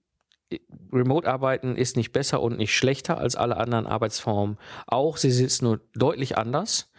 [0.92, 5.18] Remote-Arbeiten ist nicht besser und nicht schlechter als alle anderen Arbeitsformen auch.
[5.18, 6.92] Sie ist nur deutlich anders.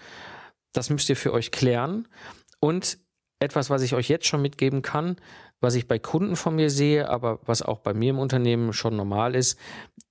[0.72, 2.08] Das müsst ihr für euch klären.
[2.60, 2.98] Und
[3.40, 5.16] etwas, was ich euch jetzt schon mitgeben kann,
[5.60, 8.96] was ich bei Kunden von mir sehe, aber was auch bei mir im Unternehmen schon
[8.96, 9.58] normal ist,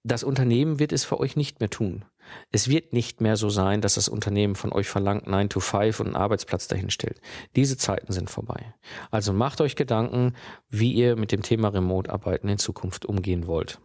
[0.03, 2.05] das Unternehmen wird es für euch nicht mehr tun.
[2.51, 5.99] Es wird nicht mehr so sein, dass das Unternehmen von euch verlangt 9 to 5
[5.99, 7.21] und einen Arbeitsplatz dahinstellt.
[7.55, 8.73] Diese Zeiten sind vorbei.
[9.09, 10.33] Also macht euch Gedanken,
[10.69, 13.79] wie ihr mit dem Thema Remote-Arbeiten in Zukunft umgehen wollt.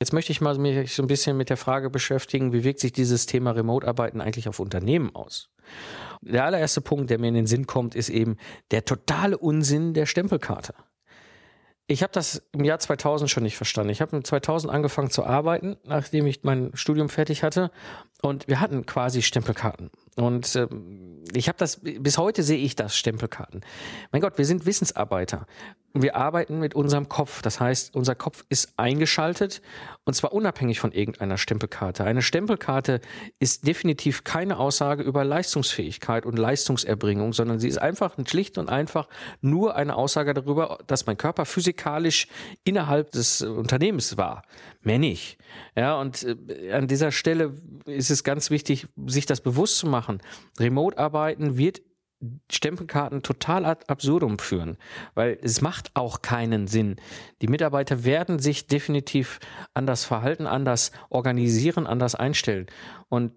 [0.00, 2.92] Jetzt möchte ich mal mich so ein bisschen mit der Frage beschäftigen, wie wirkt sich
[2.92, 5.50] dieses Thema Remote-Arbeiten eigentlich auf Unternehmen aus?
[6.20, 8.36] Der allererste Punkt, der mir in den Sinn kommt, ist eben
[8.70, 10.74] der totale Unsinn der Stempelkarte
[11.90, 13.90] ich habe das im Jahr 2000 schon nicht verstanden.
[13.90, 17.70] Ich habe 2000 angefangen zu arbeiten, nachdem ich mein Studium fertig hatte.
[18.20, 19.90] Und wir hatten quasi Stempelkarten.
[20.18, 20.66] Und äh,
[21.32, 23.60] ich habe das, bis heute sehe ich das, Stempelkarten.
[24.10, 25.46] Mein Gott, wir sind Wissensarbeiter.
[25.94, 27.40] Wir arbeiten mit unserem Kopf.
[27.40, 29.62] Das heißt, unser Kopf ist eingeschaltet
[30.04, 32.04] und zwar unabhängig von irgendeiner Stempelkarte.
[32.04, 33.00] Eine Stempelkarte
[33.38, 39.08] ist definitiv keine Aussage über Leistungsfähigkeit und Leistungserbringung, sondern sie ist einfach schlicht und einfach
[39.40, 42.26] nur eine Aussage darüber, dass mein Körper physikalisch
[42.64, 44.42] innerhalb des Unternehmens war.
[44.82, 45.36] Nicht.
[45.76, 47.52] Ja, und äh, an dieser Stelle
[47.84, 50.07] ist es ganz wichtig, sich das bewusst zu machen.
[50.58, 51.82] Remote-Arbeiten wird
[52.50, 54.76] Stempelkarten total ad absurdum führen,
[55.14, 56.96] weil es macht auch keinen Sinn.
[57.42, 59.38] Die Mitarbeiter werden sich definitiv
[59.72, 62.66] anders verhalten, anders organisieren, anders einstellen.
[63.08, 63.32] Und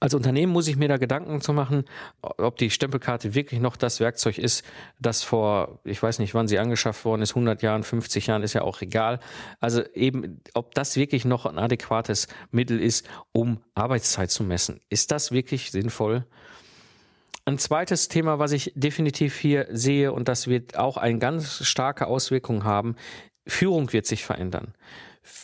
[0.00, 1.84] als Unternehmen muss ich mir da Gedanken zu machen,
[2.22, 4.64] ob die Stempelkarte wirklich noch das Werkzeug ist,
[5.00, 8.52] das vor, ich weiß nicht, wann sie angeschafft worden ist, 100 Jahren, 50 Jahren, ist
[8.52, 9.18] ja auch egal.
[9.60, 14.80] Also eben, ob das wirklich noch ein adäquates Mittel ist, um Arbeitszeit zu messen.
[14.88, 16.24] Ist das wirklich sinnvoll?
[17.44, 22.06] Ein zweites Thema, was ich definitiv hier sehe, und das wird auch eine ganz starke
[22.06, 22.94] Auswirkung haben,
[23.46, 24.74] Führung wird sich verändern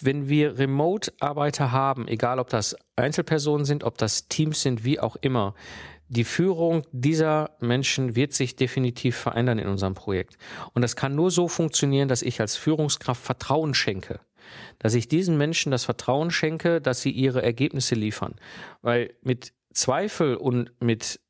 [0.01, 5.17] wenn wir Remote-Arbeiter haben, egal ob das Einzelpersonen sind, ob das Teams sind, wie auch
[5.17, 5.55] immer,
[6.09, 10.37] die Führung dieser Menschen wird sich definitiv verändern in unserem Projekt.
[10.73, 14.21] Und das kann nur so funktionieren, dass ich als Führungskraft Vertrauen schenke.
[14.79, 18.35] Dass ich diesen Menschen das Vertrauen schenke, dass sie ihre Ergebnisse liefern.
[18.83, 21.21] Weil mit Zweifel und mit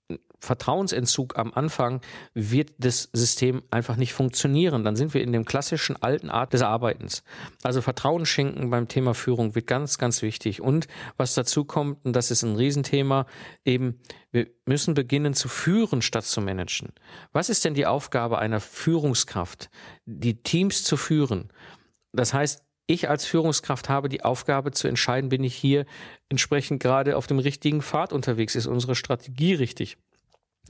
[0.44, 2.00] Vertrauensentzug am Anfang
[2.34, 4.84] wird das System einfach nicht funktionieren.
[4.84, 7.24] Dann sind wir in dem klassischen alten Art des Arbeitens.
[7.62, 10.60] Also Vertrauen schenken beim Thema Führung wird ganz, ganz wichtig.
[10.60, 13.26] Und was dazu kommt, und das ist ein Riesenthema,
[13.64, 16.92] eben, wir müssen beginnen zu führen statt zu managen.
[17.32, 19.70] Was ist denn die Aufgabe einer Führungskraft?
[20.06, 21.50] Die Teams zu führen.
[22.12, 25.86] Das heißt, ich als Führungskraft habe die Aufgabe zu entscheiden, bin ich hier
[26.28, 29.96] entsprechend gerade auf dem richtigen Pfad unterwegs, ist unsere Strategie richtig?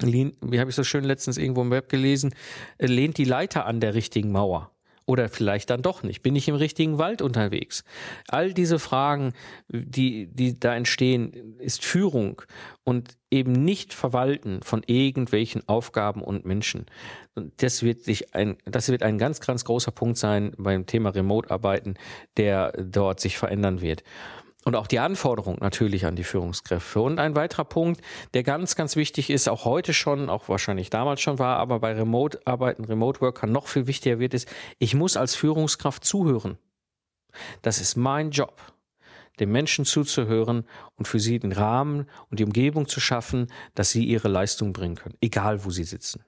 [0.00, 2.35] Wie habe ich so schön letztens irgendwo im Web gelesen,
[2.78, 4.70] äh, lehnt die Leiter an der richtigen Mauer.
[5.07, 6.22] Oder vielleicht dann doch nicht.
[6.22, 7.85] Bin ich im richtigen Wald unterwegs?
[8.28, 9.35] All diese Fragen,
[9.68, 12.40] die, die da entstehen, ist Führung
[12.85, 16.87] und eben nicht Verwalten von irgendwelchen Aufgaben und Menschen.
[17.35, 21.11] Und das wird sich ein, das wird ein ganz, ganz großer Punkt sein beim Thema
[21.11, 21.96] Remote-Arbeiten,
[22.38, 24.04] der dort sich verändern wird
[24.64, 27.00] und auch die Anforderung natürlich an die Führungskräfte.
[27.00, 28.00] Und ein weiterer Punkt,
[28.33, 31.92] der ganz, ganz wichtig ist, auch heute schon, auch wahrscheinlich damals schon war, aber bei
[31.92, 34.48] Remote-Arbeiten, Remote-Workern noch viel wichtiger wird, ist,
[34.79, 36.59] ich muss als Führungskraft zuhören.
[37.62, 38.61] Das ist mein Job,
[39.40, 40.64] den Menschen zuzuhören
[40.96, 44.94] und für sie den Rahmen und die Umgebung zu schaffen, dass sie ihre Leistung bringen
[44.94, 46.24] können, egal wo sie sitzen.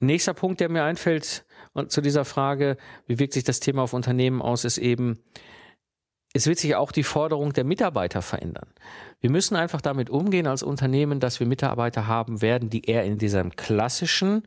[0.00, 2.76] Nächster Punkt, der mir einfällt und zu dieser Frage,
[3.06, 5.22] wie wirkt sich das Thema auf Unternehmen aus, ist eben,
[6.34, 8.68] es wird sich auch die Forderung der Mitarbeiter verändern.
[9.20, 13.18] Wir müssen einfach damit umgehen als Unternehmen, dass wir Mitarbeiter haben werden, die eher in
[13.18, 14.46] diesem klassischen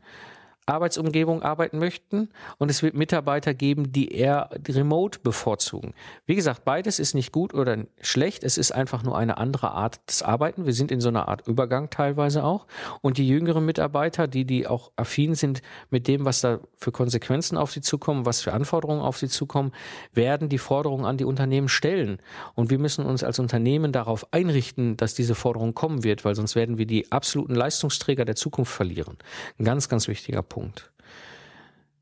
[0.66, 5.92] Arbeitsumgebung arbeiten möchten und es wird Mitarbeiter geben, die eher remote bevorzugen.
[6.24, 10.00] Wie gesagt, beides ist nicht gut oder schlecht, es ist einfach nur eine andere Art
[10.08, 10.64] des Arbeiten.
[10.64, 12.66] Wir sind in so einer Art Übergang teilweise auch
[13.00, 17.56] und die jüngeren Mitarbeiter, die die auch affin sind mit dem, was da für Konsequenzen
[17.56, 19.72] auf sie zukommen, was für Anforderungen auf sie zukommen,
[20.12, 22.18] werden die Forderungen an die Unternehmen stellen
[22.54, 26.54] und wir müssen uns als Unternehmen darauf einrichten, dass diese Forderung kommen wird, weil sonst
[26.54, 29.16] werden wir die absoluten Leistungsträger der Zukunft verlieren.
[29.58, 30.92] Ein ganz, ganz wichtiger Punkt.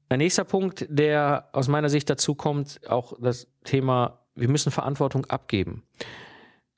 [0.08, 5.24] Ein nächster Punkt, der aus meiner Sicht dazu kommt, auch das Thema, wir müssen Verantwortung
[5.26, 5.84] abgeben.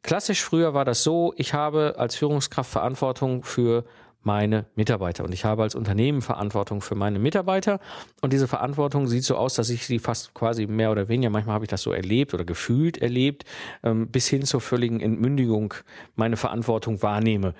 [0.02, 3.84] Klassisch früher war das so, ich habe als Führungskraft Verantwortung für
[4.20, 7.80] meine Mitarbeiter und ich habe als Unternehmen Verantwortung für meine Mitarbeiter
[8.20, 11.54] und diese Verantwortung sieht so aus, dass ich sie fast quasi mehr oder weniger, manchmal
[11.54, 13.44] habe ich das so erlebt oder gefühlt erlebt,
[13.82, 15.74] ähm, bis hin zur völligen Entmündigung
[16.16, 17.54] meine Verantwortung wahrnehme.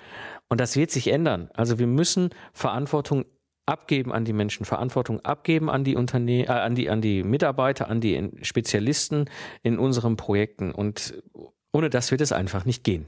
[0.49, 1.49] Und das wird sich ändern.
[1.55, 3.25] Also wir müssen Verantwortung
[3.65, 7.89] abgeben an die Menschen, Verantwortung abgeben an die Unternehmen, äh, an die an die Mitarbeiter,
[7.89, 9.29] an die Spezialisten
[9.61, 11.21] in unseren Projekten und
[11.71, 13.07] ohne das wird es einfach nicht gehen.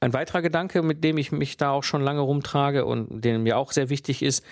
[0.00, 3.58] Ein weiterer Gedanke, mit dem ich mich da auch schon lange rumtrage und der mir
[3.58, 4.44] auch sehr wichtig ist,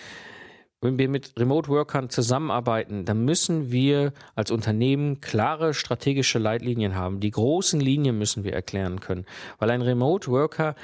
[0.81, 7.19] wenn wir mit Remote Workern zusammenarbeiten, dann müssen wir als Unternehmen klare strategische Leitlinien haben.
[7.19, 9.27] Die großen Linien müssen wir erklären können,
[9.59, 10.77] weil ein Remote Worker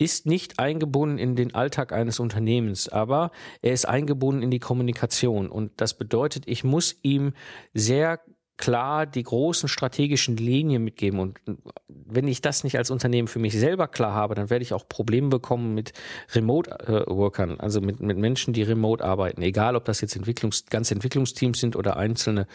[0.00, 5.50] ist nicht eingebunden in den Alltag eines Unternehmens, aber er ist eingebunden in die Kommunikation.
[5.50, 7.34] Und das bedeutet, ich muss ihm
[7.74, 8.20] sehr
[8.60, 11.18] klar die großen strategischen Linien mitgeben.
[11.18, 11.40] Und
[11.88, 14.86] wenn ich das nicht als Unternehmen für mich selber klar habe, dann werde ich auch
[14.86, 15.92] Probleme bekommen mit
[16.34, 19.40] Remote-Workern, also mit, mit Menschen, die remote arbeiten.
[19.40, 22.46] Egal, ob das jetzt Entwicklungs-, ganze Entwicklungsteams sind oder einzelne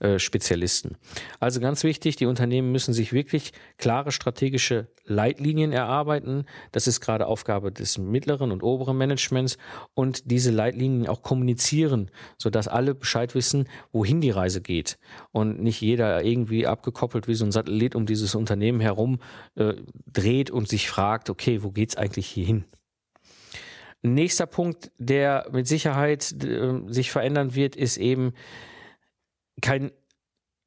[0.00, 0.98] äh, Spezialisten.
[1.40, 6.44] Also ganz wichtig, die Unternehmen müssen sich wirklich klare strategische Leitlinien erarbeiten.
[6.72, 9.56] Das ist gerade Aufgabe des mittleren und oberen Managements
[9.94, 14.98] und diese Leitlinien auch kommunizieren, sodass alle Bescheid wissen, wohin die Reise geht.
[15.32, 19.18] Und nicht jeder irgendwie abgekoppelt wie so ein Satellit um dieses Unternehmen herum
[19.56, 19.74] äh,
[20.12, 22.64] dreht und sich fragt, okay, wo geht's eigentlich hier hin?
[24.02, 28.32] Nächster Punkt, der mit Sicherheit äh, sich verändern wird, ist eben
[29.62, 29.92] kein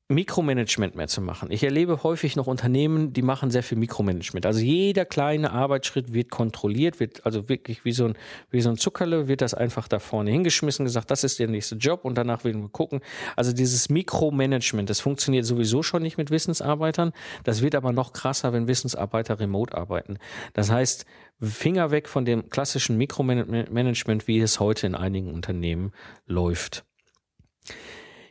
[0.09, 1.51] Mikromanagement mehr zu machen.
[1.51, 4.45] Ich erlebe häufig noch Unternehmen, die machen sehr viel Mikromanagement.
[4.45, 8.17] Also jeder kleine Arbeitsschritt wird kontrolliert, wird also wirklich wie so ein,
[8.49, 11.75] wie so ein Zuckerle, wird das einfach da vorne hingeschmissen, gesagt, das ist der nächste
[11.75, 13.01] Job und danach werden wir gucken.
[13.35, 17.11] Also dieses Mikromanagement, das funktioniert sowieso schon nicht mit Wissensarbeitern.
[17.43, 20.19] Das wird aber noch krasser, wenn Wissensarbeiter remote arbeiten.
[20.53, 21.05] Das heißt,
[21.41, 25.91] Finger weg von dem klassischen Mikromanagement, wie es heute in einigen Unternehmen
[26.25, 26.85] läuft.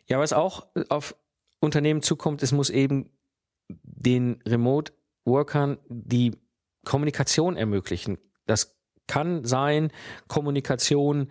[0.07, 1.15] Ja, was auch auf
[1.61, 3.11] Unternehmen zukommt, es muss eben
[3.69, 6.33] den Remote-Workern die
[6.85, 8.19] Kommunikation ermöglichen.
[8.47, 9.90] Das kann sein
[10.29, 11.29] Kommunikation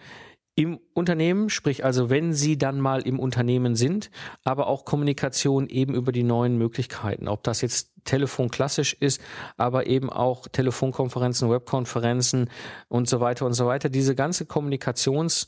[0.58, 4.10] im Unternehmen, sprich also wenn sie dann mal im Unternehmen sind,
[4.44, 9.22] aber auch Kommunikation eben über die neuen Möglichkeiten, ob das jetzt Telefon klassisch ist,
[9.58, 12.50] aber eben auch Telefonkonferenzen, Webkonferenzen
[12.88, 13.90] und so weiter und so weiter.
[13.90, 15.48] Diese ganze Kommunikations-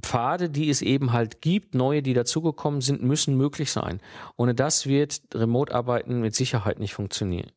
[0.00, 4.00] Pfade, die es eben halt gibt, neue, die dazugekommen sind, müssen möglich sein.
[4.36, 7.50] Ohne das wird Remote-Arbeiten mit Sicherheit nicht funktionieren.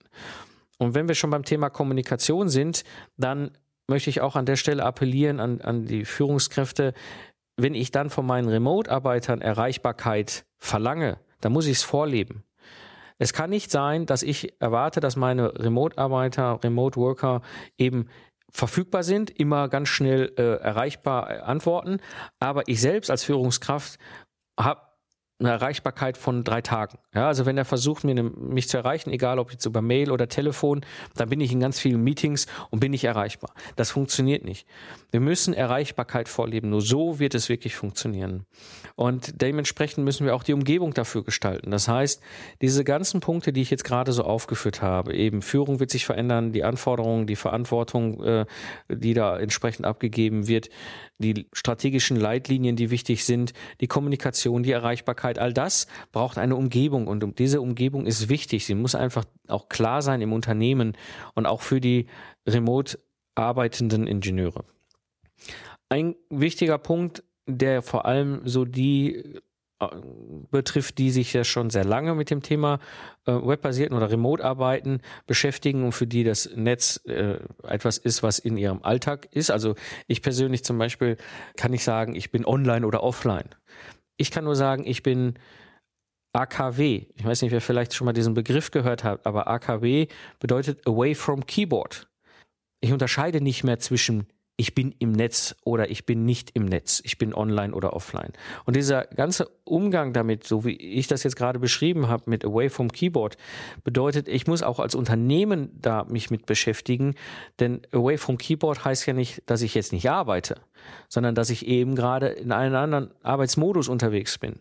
[0.77, 2.83] Und wenn wir schon beim Thema Kommunikation sind,
[3.17, 3.51] dann
[3.87, 6.93] möchte ich auch an der Stelle appellieren an, an die Führungskräfte,
[7.55, 12.43] wenn ich dann von meinen Remote-Arbeitern Erreichbarkeit verlange, dann muss ich es vorleben.
[13.19, 17.41] Es kann nicht sein, dass ich erwarte, dass meine Remote-Arbeiter, Remote-Worker
[17.77, 18.09] eben
[18.51, 21.99] verfügbar sind, immer ganz schnell äh, erreichbar äh, antworten.
[22.39, 23.99] Aber ich selbst als Führungskraft
[24.59, 24.86] habe
[25.39, 26.97] eine Erreichbarkeit von drei Tagen.
[27.13, 30.27] Ja, also wenn er versucht, mir mich zu erreichen, egal ob jetzt über Mail oder
[30.27, 30.81] Telefon,
[31.15, 33.53] dann bin ich in ganz vielen Meetings und bin nicht erreichbar.
[33.75, 34.65] Das funktioniert nicht.
[35.11, 36.69] Wir müssen Erreichbarkeit vorleben.
[36.69, 38.45] Nur so wird es wirklich funktionieren.
[38.95, 41.69] Und dementsprechend müssen wir auch die Umgebung dafür gestalten.
[41.69, 42.21] Das heißt,
[42.61, 46.51] diese ganzen Punkte, die ich jetzt gerade so aufgeführt habe, eben Führung wird sich verändern,
[46.51, 48.45] die Anforderungen, die Verantwortung, äh,
[48.89, 50.69] die da entsprechend abgegeben wird,
[51.19, 57.07] die strategischen Leitlinien, die wichtig sind, die Kommunikation, die Erreichbarkeit, all das braucht eine Umgebung
[57.07, 58.65] und diese Umgebung ist wichtig.
[58.65, 60.95] Sie muss einfach auch klar sein im Unternehmen
[61.35, 62.07] und auch für die
[62.47, 62.99] remote
[63.35, 64.63] arbeitenden Ingenieure.
[65.89, 69.41] Ein wichtiger Punkt, der vor allem so die
[69.79, 69.87] äh,
[70.49, 72.79] betrifft, die sich ja schon sehr lange mit dem Thema
[73.25, 78.57] äh, webbasierten oder Remote-Arbeiten beschäftigen und für die das Netz äh, etwas ist, was in
[78.57, 79.51] ihrem Alltag ist.
[79.51, 79.75] Also
[80.07, 81.17] ich persönlich zum Beispiel
[81.57, 83.49] kann ich sagen, ich bin online oder offline.
[84.17, 85.35] Ich kann nur sagen, ich bin
[86.33, 87.07] AKW.
[87.15, 90.07] Ich weiß nicht, wer vielleicht schon mal diesen Begriff gehört hat, aber AKW
[90.39, 92.07] bedeutet Away from Keyboard.
[92.79, 94.27] Ich unterscheide nicht mehr zwischen
[94.59, 98.33] ich bin im Netz oder ich bin nicht im Netz, ich bin online oder offline.
[98.65, 102.69] Und dieser ganze Umgang damit, so wie ich das jetzt gerade beschrieben habe mit Away
[102.69, 103.37] from Keyboard,
[103.83, 107.13] bedeutet, ich muss auch als Unternehmen da mich mit beschäftigen,
[107.59, 110.55] denn Away from Keyboard heißt ja nicht, dass ich jetzt nicht arbeite,
[111.07, 114.55] sondern dass ich eben gerade in einem anderen Arbeitsmodus unterwegs bin.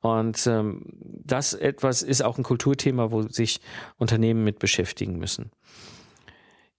[0.00, 0.84] Und ähm,
[1.24, 3.60] das etwas ist auch ein Kulturthema, wo sich
[3.96, 5.50] Unternehmen mit beschäftigen müssen.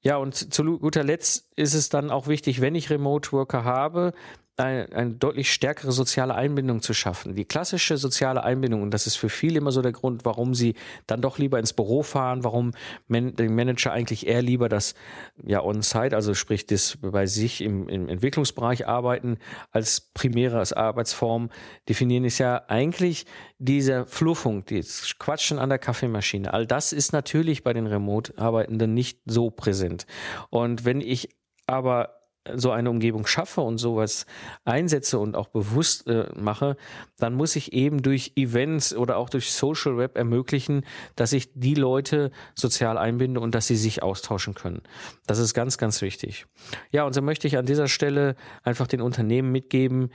[0.01, 4.13] Ja, und zu guter Letzt ist es dann auch wichtig, wenn ich Remote Worker habe,
[4.59, 7.35] eine, eine deutlich stärkere soziale Einbindung zu schaffen.
[7.35, 10.75] Die klassische soziale Einbindung, und das ist für viele immer so der Grund, warum sie
[11.07, 12.71] dann doch lieber ins Büro fahren, warum
[13.07, 14.95] man, der Manager eigentlich eher lieber das
[15.43, 19.37] ja on-site, also sprich das bei sich im, im Entwicklungsbereich arbeiten,
[19.71, 21.49] als primäre als Arbeitsform
[21.87, 23.25] definieren, ist ja eigentlich
[23.57, 26.53] dieser Fluffung, das Quatschen an der Kaffeemaschine.
[26.53, 30.05] All das ist natürlich bei den Remote-Arbeitenden nicht so präsent.
[30.49, 31.29] Und wenn ich
[31.67, 32.18] aber
[32.55, 34.25] so eine Umgebung schaffe und sowas
[34.65, 36.77] einsetze und auch bewusst äh, mache,
[37.17, 41.75] dann muss ich eben durch Events oder auch durch Social Web ermöglichen, dass ich die
[41.75, 44.81] Leute sozial einbinde und dass sie sich austauschen können.
[45.27, 46.45] Das ist ganz, ganz wichtig.
[46.91, 50.09] Ja, und so möchte ich an dieser Stelle einfach den Unternehmen mitgeben,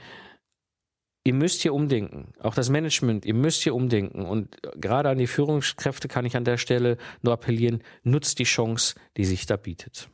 [1.23, 2.33] ihr müsst hier umdenken.
[2.39, 4.25] Auch das Management, ihr müsst hier umdenken.
[4.25, 8.95] Und gerade an die Führungskräfte kann ich an der Stelle nur appellieren, nutzt die Chance,
[9.17, 10.09] die sich da bietet.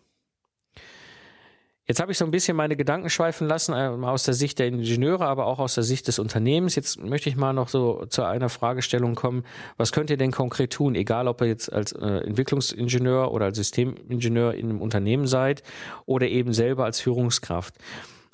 [1.91, 4.67] Jetzt habe ich so ein bisschen meine Gedanken schweifen lassen, äh, aus der Sicht der
[4.67, 6.75] Ingenieure, aber auch aus der Sicht des Unternehmens.
[6.75, 9.43] Jetzt möchte ich mal noch so zu einer Fragestellung kommen.
[9.75, 10.95] Was könnt ihr denn konkret tun?
[10.95, 15.63] Egal, ob ihr jetzt als äh, Entwicklungsingenieur oder als Systemingenieur in einem Unternehmen seid
[16.05, 17.75] oder eben selber als Führungskraft.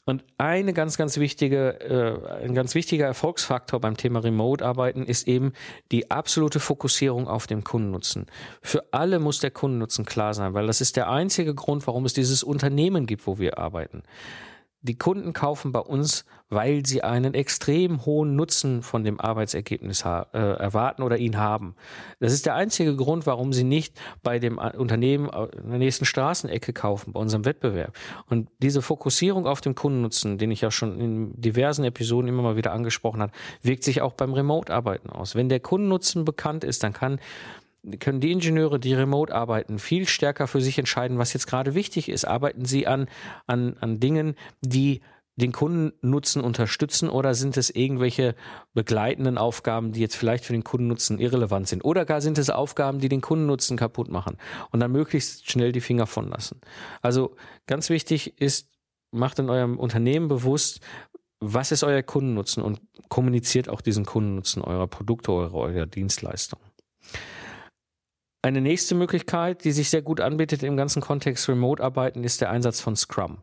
[0.08, 5.52] Und eine ganz, ganz wichtige, äh, ein ganz wichtiger Erfolgsfaktor beim Thema Remote-Arbeiten ist eben
[5.92, 8.26] die absolute Fokussierung auf den Kundennutzen.
[8.62, 12.14] Für alle muss der Kundennutzen klar sein, weil das ist der einzige Grund, warum es
[12.14, 14.02] dieses Unternehmen gibt, wo wir arbeiten.
[14.82, 20.24] Die Kunden kaufen bei uns, weil sie einen extrem hohen Nutzen von dem Arbeitsergebnis äh,
[20.34, 21.76] erwarten oder ihn haben.
[22.20, 26.74] Das ist der einzige Grund, warum sie nicht bei dem Unternehmen in der nächsten Straßenecke
[26.74, 27.96] kaufen, bei unserem Wettbewerb.
[28.30, 32.56] Und diese Fokussierung auf den Kundennutzen, den ich ja schon in diversen Episoden immer mal
[32.56, 35.36] wieder angesprochen habe, wirkt sich auch beim Remote-Arbeiten aus.
[35.36, 37.20] Wenn der Kundennutzen bekannt ist, dann kann
[38.00, 42.10] können die Ingenieure, die remote arbeiten, viel stärker für sich entscheiden, was jetzt gerade wichtig
[42.10, 42.26] ist.
[42.26, 43.08] Arbeiten sie an,
[43.46, 45.02] an, an Dingen, die
[45.38, 48.36] den Kundennutzen unterstützen oder sind es irgendwelche
[48.74, 51.86] begleitenden Aufgaben, die jetzt vielleicht für den Kundennutzen irrelevant sind?
[51.86, 54.38] Oder gar sind es Aufgaben, die den Kundennutzen kaputt machen
[54.72, 56.60] und dann möglichst schnell die Finger von lassen?
[57.04, 57.36] Also
[57.68, 58.70] ganz wichtig ist,
[59.12, 60.82] macht in eurem Unternehmen bewusst,
[61.40, 66.60] was ist euer Kundennutzen und kommuniziert auch diesen Kundennutzen eurer Produkte, eurer, eurer Dienstleistung.
[68.48, 72.80] Eine nächste Möglichkeit, die sich sehr gut anbietet im ganzen Kontext Remote-Arbeiten, ist der Einsatz
[72.80, 73.40] von Scrum.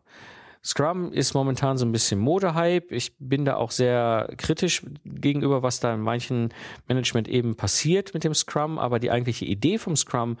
[0.63, 2.87] Scrum ist momentan so ein bisschen Modehype.
[2.89, 6.51] Ich bin da auch sehr kritisch gegenüber, was da in manchen
[6.87, 8.79] Management eben passiert mit dem Scrum.
[8.79, 10.37] Aber die eigentliche Idee vom Scrum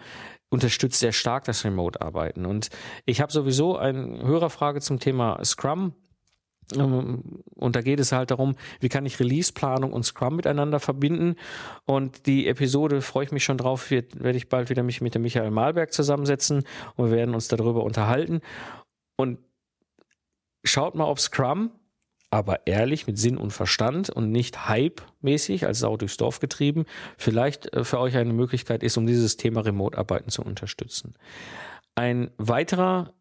[0.49, 2.47] unterstützt sehr stark das Remote-Arbeiten.
[2.47, 2.69] Und
[3.05, 5.93] ich habe sowieso eine Hörerfrage zum Thema Scrum
[6.73, 11.35] und da geht es halt darum, wie kann ich Release-Planung und Scrum miteinander verbinden.
[11.85, 15.15] Und die Episode freue ich mich schon drauf, wird, werde ich bald wieder mich mit
[15.15, 16.63] dem Michael Malberg zusammensetzen
[16.95, 18.41] und wir werden uns darüber unterhalten.
[19.15, 19.37] Und
[20.63, 21.71] schaut mal, ob Scrum,
[22.31, 26.85] aber ehrlich mit Sinn und Verstand und nicht Hype-mäßig als Sau durchs Dorf getrieben,
[27.17, 31.13] vielleicht äh, für euch eine Möglichkeit ist, um dieses Thema Remote-Arbeiten zu unterstützen.
[31.95, 33.13] Ein weiterer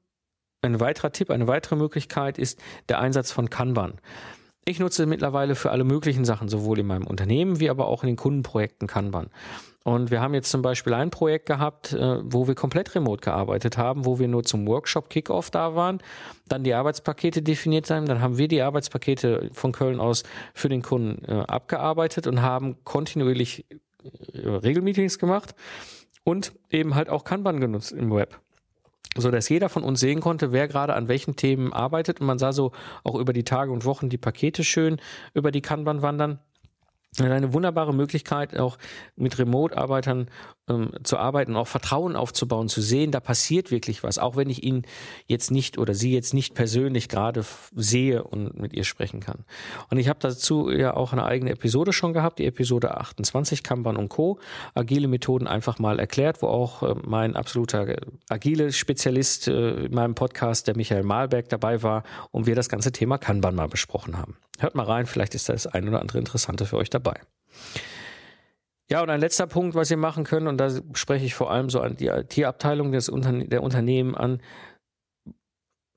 [0.64, 3.94] ein weiterer Tipp, eine weitere Möglichkeit ist der Einsatz von Kanban.
[4.66, 8.06] Ich nutze mittlerweile für alle möglichen Sachen, sowohl in meinem Unternehmen wie aber auch in
[8.06, 9.28] den Kundenprojekten Kanban.
[9.84, 13.76] Und wir haben jetzt zum Beispiel ein Projekt gehabt, äh, wo wir komplett remote gearbeitet
[13.76, 15.98] haben, wo wir nur zum Workshop Kickoff da waren,
[16.48, 20.22] dann die Arbeitspakete definiert haben, dann haben wir die Arbeitspakete von Köln aus
[20.54, 23.66] für den Kunden äh, abgearbeitet und haben kontinuierlich
[24.32, 25.54] äh, Regelmeetings gemacht
[26.24, 28.40] und eben halt auch Kanban genutzt im Web
[29.16, 32.38] so dass jeder von uns sehen konnte, wer gerade an welchen Themen arbeitet und man
[32.38, 32.72] sah so
[33.02, 35.00] auch über die Tage und Wochen die Pakete schön
[35.34, 36.38] über die Kanban wandern.
[37.20, 38.76] Eine wunderbare Möglichkeit, auch
[39.14, 40.28] mit Remote-Arbeitern
[40.68, 44.62] ähm, zu arbeiten, auch Vertrauen aufzubauen, zu sehen, da passiert wirklich was, auch wenn ich
[44.64, 44.82] ihn
[45.26, 49.44] jetzt nicht oder sie jetzt nicht persönlich gerade sehe und mit ihr sprechen kann.
[49.90, 53.96] Und ich habe dazu ja auch eine eigene Episode schon gehabt, die Episode 28, Kanban
[53.96, 54.38] und Co.
[54.74, 57.96] Agile Methoden einfach mal erklärt, wo auch äh, mein absoluter äh,
[58.28, 62.90] agile Spezialist äh, in meinem Podcast, der Michael Malberg, dabei war und wir das ganze
[62.90, 64.36] Thema Kanban mal besprochen haben.
[64.58, 67.03] Hört mal rein, vielleicht ist das ein oder andere Interessante für euch dabei.
[68.90, 71.70] Ja, und ein letzter Punkt, was ihr machen könnt, und da spreche ich vor allem
[71.70, 74.42] so an die IT-Abteilung Unterne der Unternehmen an,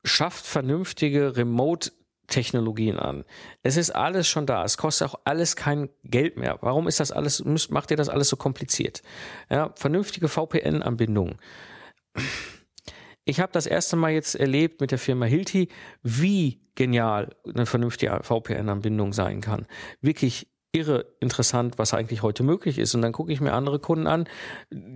[0.03, 1.91] schafft vernünftige Remote
[2.27, 3.23] Technologien an.
[3.63, 4.63] Es ist alles schon da.
[4.63, 6.57] Es kostet auch alles kein Geld mehr.
[6.61, 9.01] Warum ist das alles, müsst, macht ihr das alles so kompliziert?
[9.49, 11.37] Ja, vernünftige VPN-Anbindungen.
[13.23, 15.69] Ich habe das erste Mal jetzt erlebt mit der Firma Hilti,
[16.03, 19.65] wie genial eine vernünftige VPN-Anbindung sein kann.
[20.01, 22.93] Wirklich irre interessant, was eigentlich heute möglich ist.
[22.93, 24.25] Und dann gucke ich mir andere Kunden an,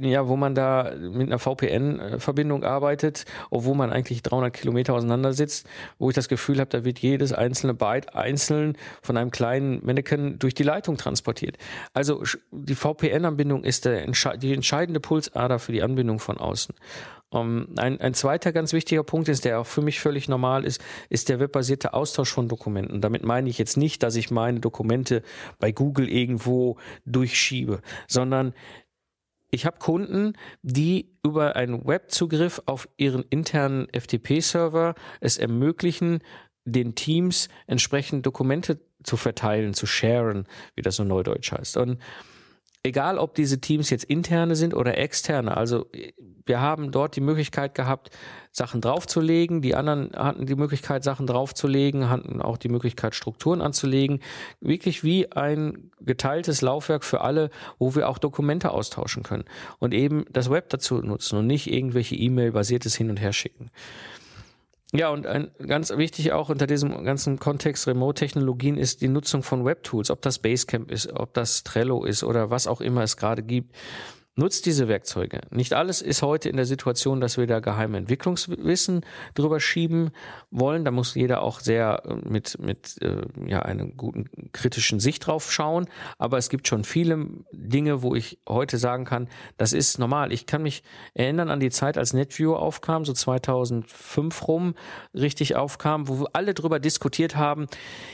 [0.02, 5.68] ja, wo man da mit einer VPN-Verbindung arbeitet, obwohl man eigentlich 300 Kilometer auseinander sitzt,
[5.98, 10.40] wo ich das Gefühl habe, da wird jedes einzelne Byte einzeln von einem kleinen Mannequin
[10.40, 11.58] durch die Leitung transportiert.
[11.94, 14.06] Also die VPN-Anbindung ist der,
[14.38, 16.76] die entscheidende Pulsader für die Anbindung von außen.
[17.34, 20.66] Um, ähm, ein, ein zweiter ganz wichtiger Punkt ist, der auch für mich völlig normal
[20.66, 23.00] ist, ist der webbasierte Austausch von Dokumenten.
[23.00, 25.24] Damit meine ich jetzt nicht, dass ich meine Dokumente
[25.58, 28.54] bei Google irgendwo durchschiebe, sondern
[29.50, 36.20] ich habe Kunden, die über einen Webzugriff auf ihren internen FTP-Server es ermöglichen,
[36.66, 41.78] den Teams entsprechend Dokumente zu verteilen, zu sharen, wie das so neudeutsch heißt.
[41.78, 42.00] Und
[42.84, 45.88] egal ob diese Teams jetzt interne sind oder externe, also
[46.46, 48.10] wir haben dort die Möglichkeit gehabt,
[48.52, 49.62] Sachen draufzulegen.
[49.62, 54.20] Die anderen hatten die Möglichkeit, Sachen draufzulegen, hatten auch die Möglichkeit, Strukturen anzulegen.
[54.60, 59.46] Wirklich wie ein geteiltes Laufwerk für alle, wo wir auch Dokumente austauschen können
[59.80, 63.70] und eben das Web dazu nutzen und nicht irgendwelche E-Mail-basiertes Hin- und Herschicken.
[64.94, 69.64] Ja, und ein, ganz wichtig auch unter diesem ganzen Kontext Remote-Technologien ist die Nutzung von
[69.64, 73.42] Web-Tools, ob das Basecamp ist, ob das Trello ist oder was auch immer es gerade
[73.42, 73.74] gibt.
[74.38, 75.42] Nutzt diese Werkzeuge.
[75.50, 79.02] Nicht alles ist heute in der Situation, dass wir da geheime Entwicklungswissen
[79.34, 80.12] drüber schieben
[80.52, 80.86] wollen.
[80.86, 85.52] Da muss jeder auch sehr äh, mit, mit äh, ja, einer guten kritischen Sicht drauf
[85.52, 85.88] schauen.
[86.18, 89.28] Aber es gibt schon viele Dinge, wo ich heute sagen kann,
[89.58, 90.32] das ist normal.
[90.32, 94.76] Ich kann mich erinnern an die Zeit, als NetViewer aufkam, so 2005 rum
[95.14, 97.68] richtig aufkam, wo alle drüber diskutiert haben,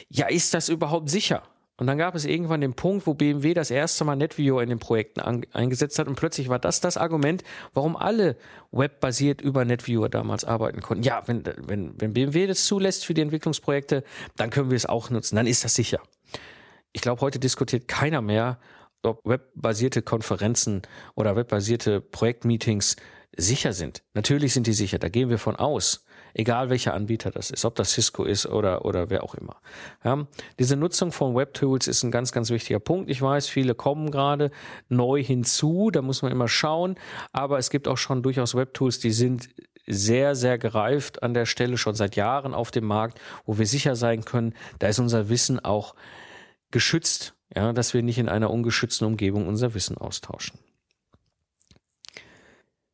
[0.09, 1.43] ja, ist das überhaupt sicher?
[1.79, 4.79] Und dann gab es irgendwann den Punkt, wo BMW das erste Mal NetViewer in den
[4.79, 8.35] Projekten an, eingesetzt hat und plötzlich war das das Argument, warum alle
[8.71, 11.03] webbasiert über NetViewer damals arbeiten konnten.
[11.03, 14.03] Ja, wenn, wenn, wenn BMW das zulässt für die Entwicklungsprojekte,
[14.35, 16.01] dann können wir es auch nutzen, dann ist das sicher.
[16.93, 18.59] Ich glaube, heute diskutiert keiner mehr,
[19.03, 20.81] ob webbasierte Konferenzen
[21.15, 22.95] oder webbasierte Projektmeetings
[23.35, 24.03] sicher sind.
[24.15, 27.75] Natürlich sind die sicher, da gehen wir von aus egal welcher Anbieter das ist, ob
[27.75, 29.57] das Cisco ist oder, oder wer auch immer.
[30.03, 30.27] Ja,
[30.59, 33.09] diese Nutzung von Web-Tools ist ein ganz, ganz wichtiger Punkt.
[33.09, 34.51] Ich weiß, viele kommen gerade
[34.89, 36.95] neu hinzu, da muss man immer schauen,
[37.31, 39.49] aber es gibt auch schon durchaus Web-Tools, die sind
[39.87, 43.95] sehr, sehr gereift an der Stelle schon seit Jahren auf dem Markt, wo wir sicher
[43.95, 45.95] sein können, da ist unser Wissen auch
[46.71, 50.59] geschützt, ja, dass wir nicht in einer ungeschützten Umgebung unser Wissen austauschen.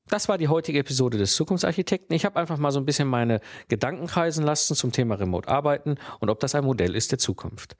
[0.09, 2.15] Das war die heutige Episode des Zukunftsarchitekten.
[2.15, 5.95] Ich habe einfach mal so ein bisschen meine Gedanken kreisen lassen zum Thema Remote Arbeiten
[6.19, 7.75] und ob das ein Modell ist der Zukunft.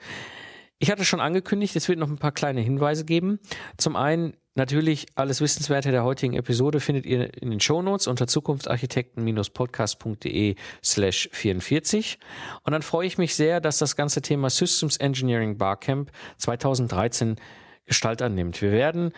[0.80, 3.40] Ich hatte schon angekündigt, es wird noch ein paar kleine Hinweise geben.
[3.78, 10.56] Zum einen natürlich alles Wissenswerte der heutigen Episode findet ihr in den Shownotes unter zukunftsarchitekten-podcast.de
[10.84, 12.18] slash 44.
[12.64, 17.38] Und dann freue ich mich sehr, dass das ganze Thema Systems Engineering Barcamp 2013
[17.86, 18.62] Gestalt annimmt.
[18.62, 19.12] Wir werden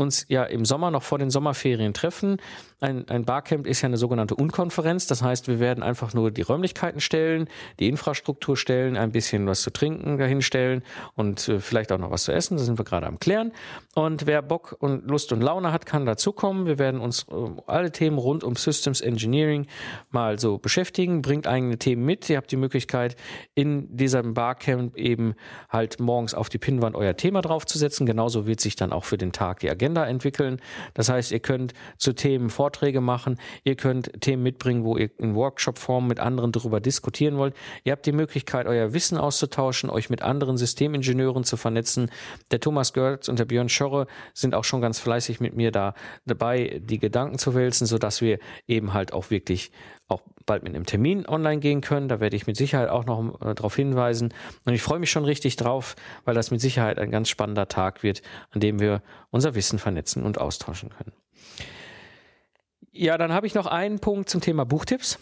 [0.00, 2.38] uns ja im Sommer noch vor den Sommerferien treffen.
[2.80, 5.06] Ein, ein Barcamp ist ja eine sogenannte Unkonferenz.
[5.06, 7.48] Das heißt, wir werden einfach nur die Räumlichkeiten stellen,
[7.78, 10.82] die Infrastruktur stellen, ein bisschen was zu trinken dahinstellen
[11.14, 12.56] und äh, vielleicht auch noch was zu essen.
[12.56, 13.52] Da sind wir gerade am Klären.
[13.94, 16.66] Und wer Bock und Lust und Laune hat, kann dazukommen.
[16.66, 17.34] Wir werden uns äh,
[17.66, 19.66] alle Themen rund um Systems Engineering
[20.10, 21.20] mal so beschäftigen.
[21.20, 22.30] Bringt eigene Themen mit.
[22.30, 23.16] Ihr habt die Möglichkeit,
[23.54, 25.34] in diesem Barcamp eben
[25.68, 28.06] halt morgens auf die Pinnwand euer Thema draufzusetzen.
[28.06, 30.60] Genauso wird sich dann auch für den Tag die Agenda entwickeln.
[30.94, 35.34] Das heißt, ihr könnt zu Themen Vorträge machen, ihr könnt Themen mitbringen, wo ihr in
[35.34, 37.54] Workshop-Form mit anderen darüber diskutieren wollt.
[37.84, 42.10] Ihr habt die Möglichkeit, euer Wissen auszutauschen, euch mit anderen Systemingenieuren zu vernetzen.
[42.50, 45.94] Der Thomas Görz und der Björn Schorre sind auch schon ganz fleißig mit mir da
[46.26, 49.70] dabei, die Gedanken zu wälzen, sodass wir eben halt auch wirklich
[50.50, 52.08] bald mit einem Termin online gehen können.
[52.08, 54.34] Da werde ich mit Sicherheit auch noch äh, darauf hinweisen.
[54.64, 55.94] Und ich freue mich schon richtig drauf,
[56.24, 58.20] weil das mit Sicherheit ein ganz spannender Tag wird,
[58.50, 61.12] an dem wir unser Wissen vernetzen und austauschen können.
[62.90, 65.20] Ja, dann habe ich noch einen Punkt zum Thema Buchtipps.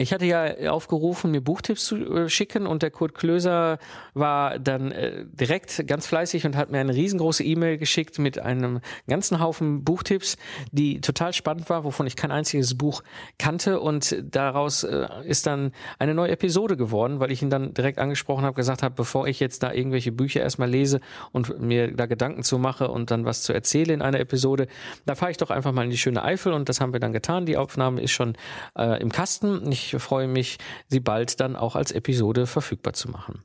[0.00, 3.78] Ich hatte ja aufgerufen, mir Buchtipps zu äh, schicken und der Kurt Klöser
[4.14, 8.78] war dann äh, direkt ganz fleißig und hat mir eine riesengroße E-Mail geschickt mit einem
[9.08, 10.36] ganzen Haufen Buchtipps,
[10.70, 13.02] die total spannend war, wovon ich kein einziges Buch
[13.40, 17.98] kannte und daraus äh, ist dann eine neue Episode geworden, weil ich ihn dann direkt
[17.98, 21.00] angesprochen habe, gesagt habe, bevor ich jetzt da irgendwelche Bücher erstmal lese
[21.32, 24.68] und mir da Gedanken zu mache und dann was zu erzähle in einer Episode,
[25.06, 27.12] da fahre ich doch einfach mal in die schöne Eifel und das haben wir dann
[27.12, 27.46] getan.
[27.46, 28.36] Die Aufnahme ist schon
[28.76, 29.72] äh, im Kasten.
[29.72, 30.58] Ich ich freue mich,
[30.88, 33.42] sie bald dann auch als Episode verfügbar zu machen.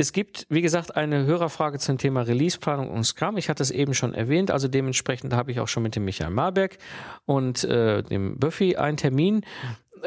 [0.00, 3.36] Es gibt, wie gesagt, eine Hörerfrage zum Thema Releaseplanung und Scrum.
[3.36, 6.30] Ich hatte es eben schon erwähnt, also dementsprechend habe ich auch schon mit dem Michael
[6.30, 6.78] Marberg
[7.24, 9.44] und äh, dem Buffy einen Termin.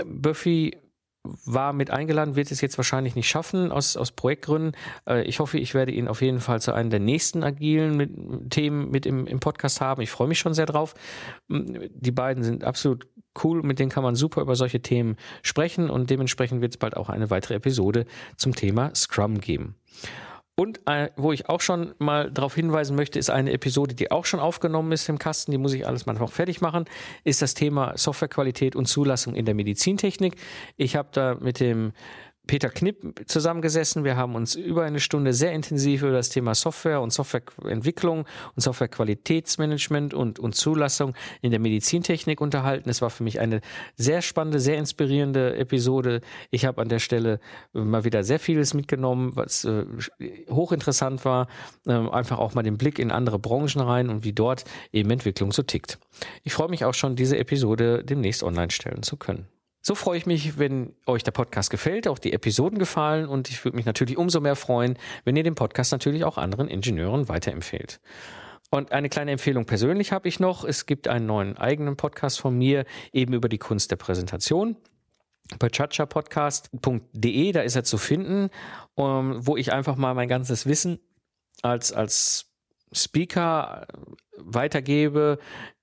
[0.05, 0.77] Buffy
[1.23, 4.75] war mit eingeladen, wird es jetzt wahrscheinlich nicht schaffen aus, aus Projektgründen.
[5.07, 8.49] Äh, ich hoffe, ich werde ihn auf jeden Fall zu einem der nächsten agilen mit,
[8.49, 10.01] Themen mit im, im Podcast haben.
[10.01, 10.95] Ich freue mich schon sehr drauf.
[11.47, 13.07] Die beiden sind absolut
[13.43, 16.97] cool, mit denen kann man super über solche Themen sprechen und dementsprechend wird es bald
[16.97, 18.05] auch eine weitere Episode
[18.35, 19.75] zum Thema Scrum geben.
[20.55, 24.25] Und äh, wo ich auch schon mal darauf hinweisen möchte, ist eine Episode, die auch
[24.25, 26.85] schon aufgenommen ist im Kasten, die muss ich alles mal noch fertig machen,
[27.23, 30.35] ist das Thema Softwarequalität und Zulassung in der Medizintechnik.
[30.77, 31.93] Ich habe da mit dem
[32.47, 34.03] Peter Knipp zusammengesessen.
[34.03, 38.25] Wir haben uns über eine Stunde sehr intensiv über das Thema Software und Softwareentwicklung
[38.55, 42.89] und Softwarequalitätsmanagement und, und Zulassung in der Medizintechnik unterhalten.
[42.89, 43.61] Es war für mich eine
[43.95, 46.21] sehr spannende, sehr inspirierende Episode.
[46.49, 47.39] Ich habe an der Stelle
[47.73, 49.85] mal wieder sehr vieles mitgenommen, was äh,
[50.49, 51.47] hochinteressant war.
[51.85, 55.51] Äh, einfach auch mal den Blick in andere Branchen rein und wie dort eben Entwicklung
[55.51, 55.99] so tickt.
[56.43, 59.47] Ich freue mich auch schon, diese Episode demnächst online stellen zu können.
[59.81, 63.63] So freue ich mich, wenn euch der Podcast gefällt, auch die Episoden gefallen und ich
[63.65, 67.99] würde mich natürlich umso mehr freuen, wenn ihr den Podcast natürlich auch anderen Ingenieuren weiterempfehlt.
[68.69, 70.63] Und eine kleine Empfehlung persönlich habe ich noch.
[70.63, 74.77] Es gibt einen neuen eigenen Podcast von mir, eben über die Kunst der Präsentation
[75.59, 78.49] bei chachapodcast.de, da ist er zu finden,
[78.95, 80.99] um, wo ich einfach mal mein ganzes Wissen
[81.61, 82.50] als, als
[82.93, 83.87] Speaker
[84.37, 85.37] weitergebe,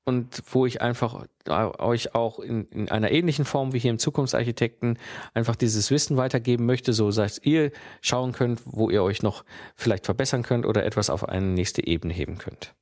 [0.08, 4.98] und wo ich einfach euch auch in, in einer ähnlichen Form wie hier im Zukunftsarchitekten
[5.34, 9.44] einfach dieses Wissen weitergeben möchte, so dass ihr schauen könnt, wo ihr euch noch
[9.76, 12.74] vielleicht verbessern könnt oder etwas auf eine nächste Ebene heben könnt.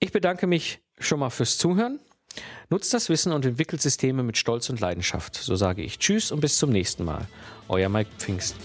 [0.00, 2.00] Ich bedanke mich schon mal fürs Zuhören.
[2.70, 5.36] Nutzt das Wissen und entwickelt Systeme mit Stolz und Leidenschaft.
[5.36, 7.28] So sage ich Tschüss und bis zum nächsten Mal.
[7.68, 8.56] Euer Mike Pfingst.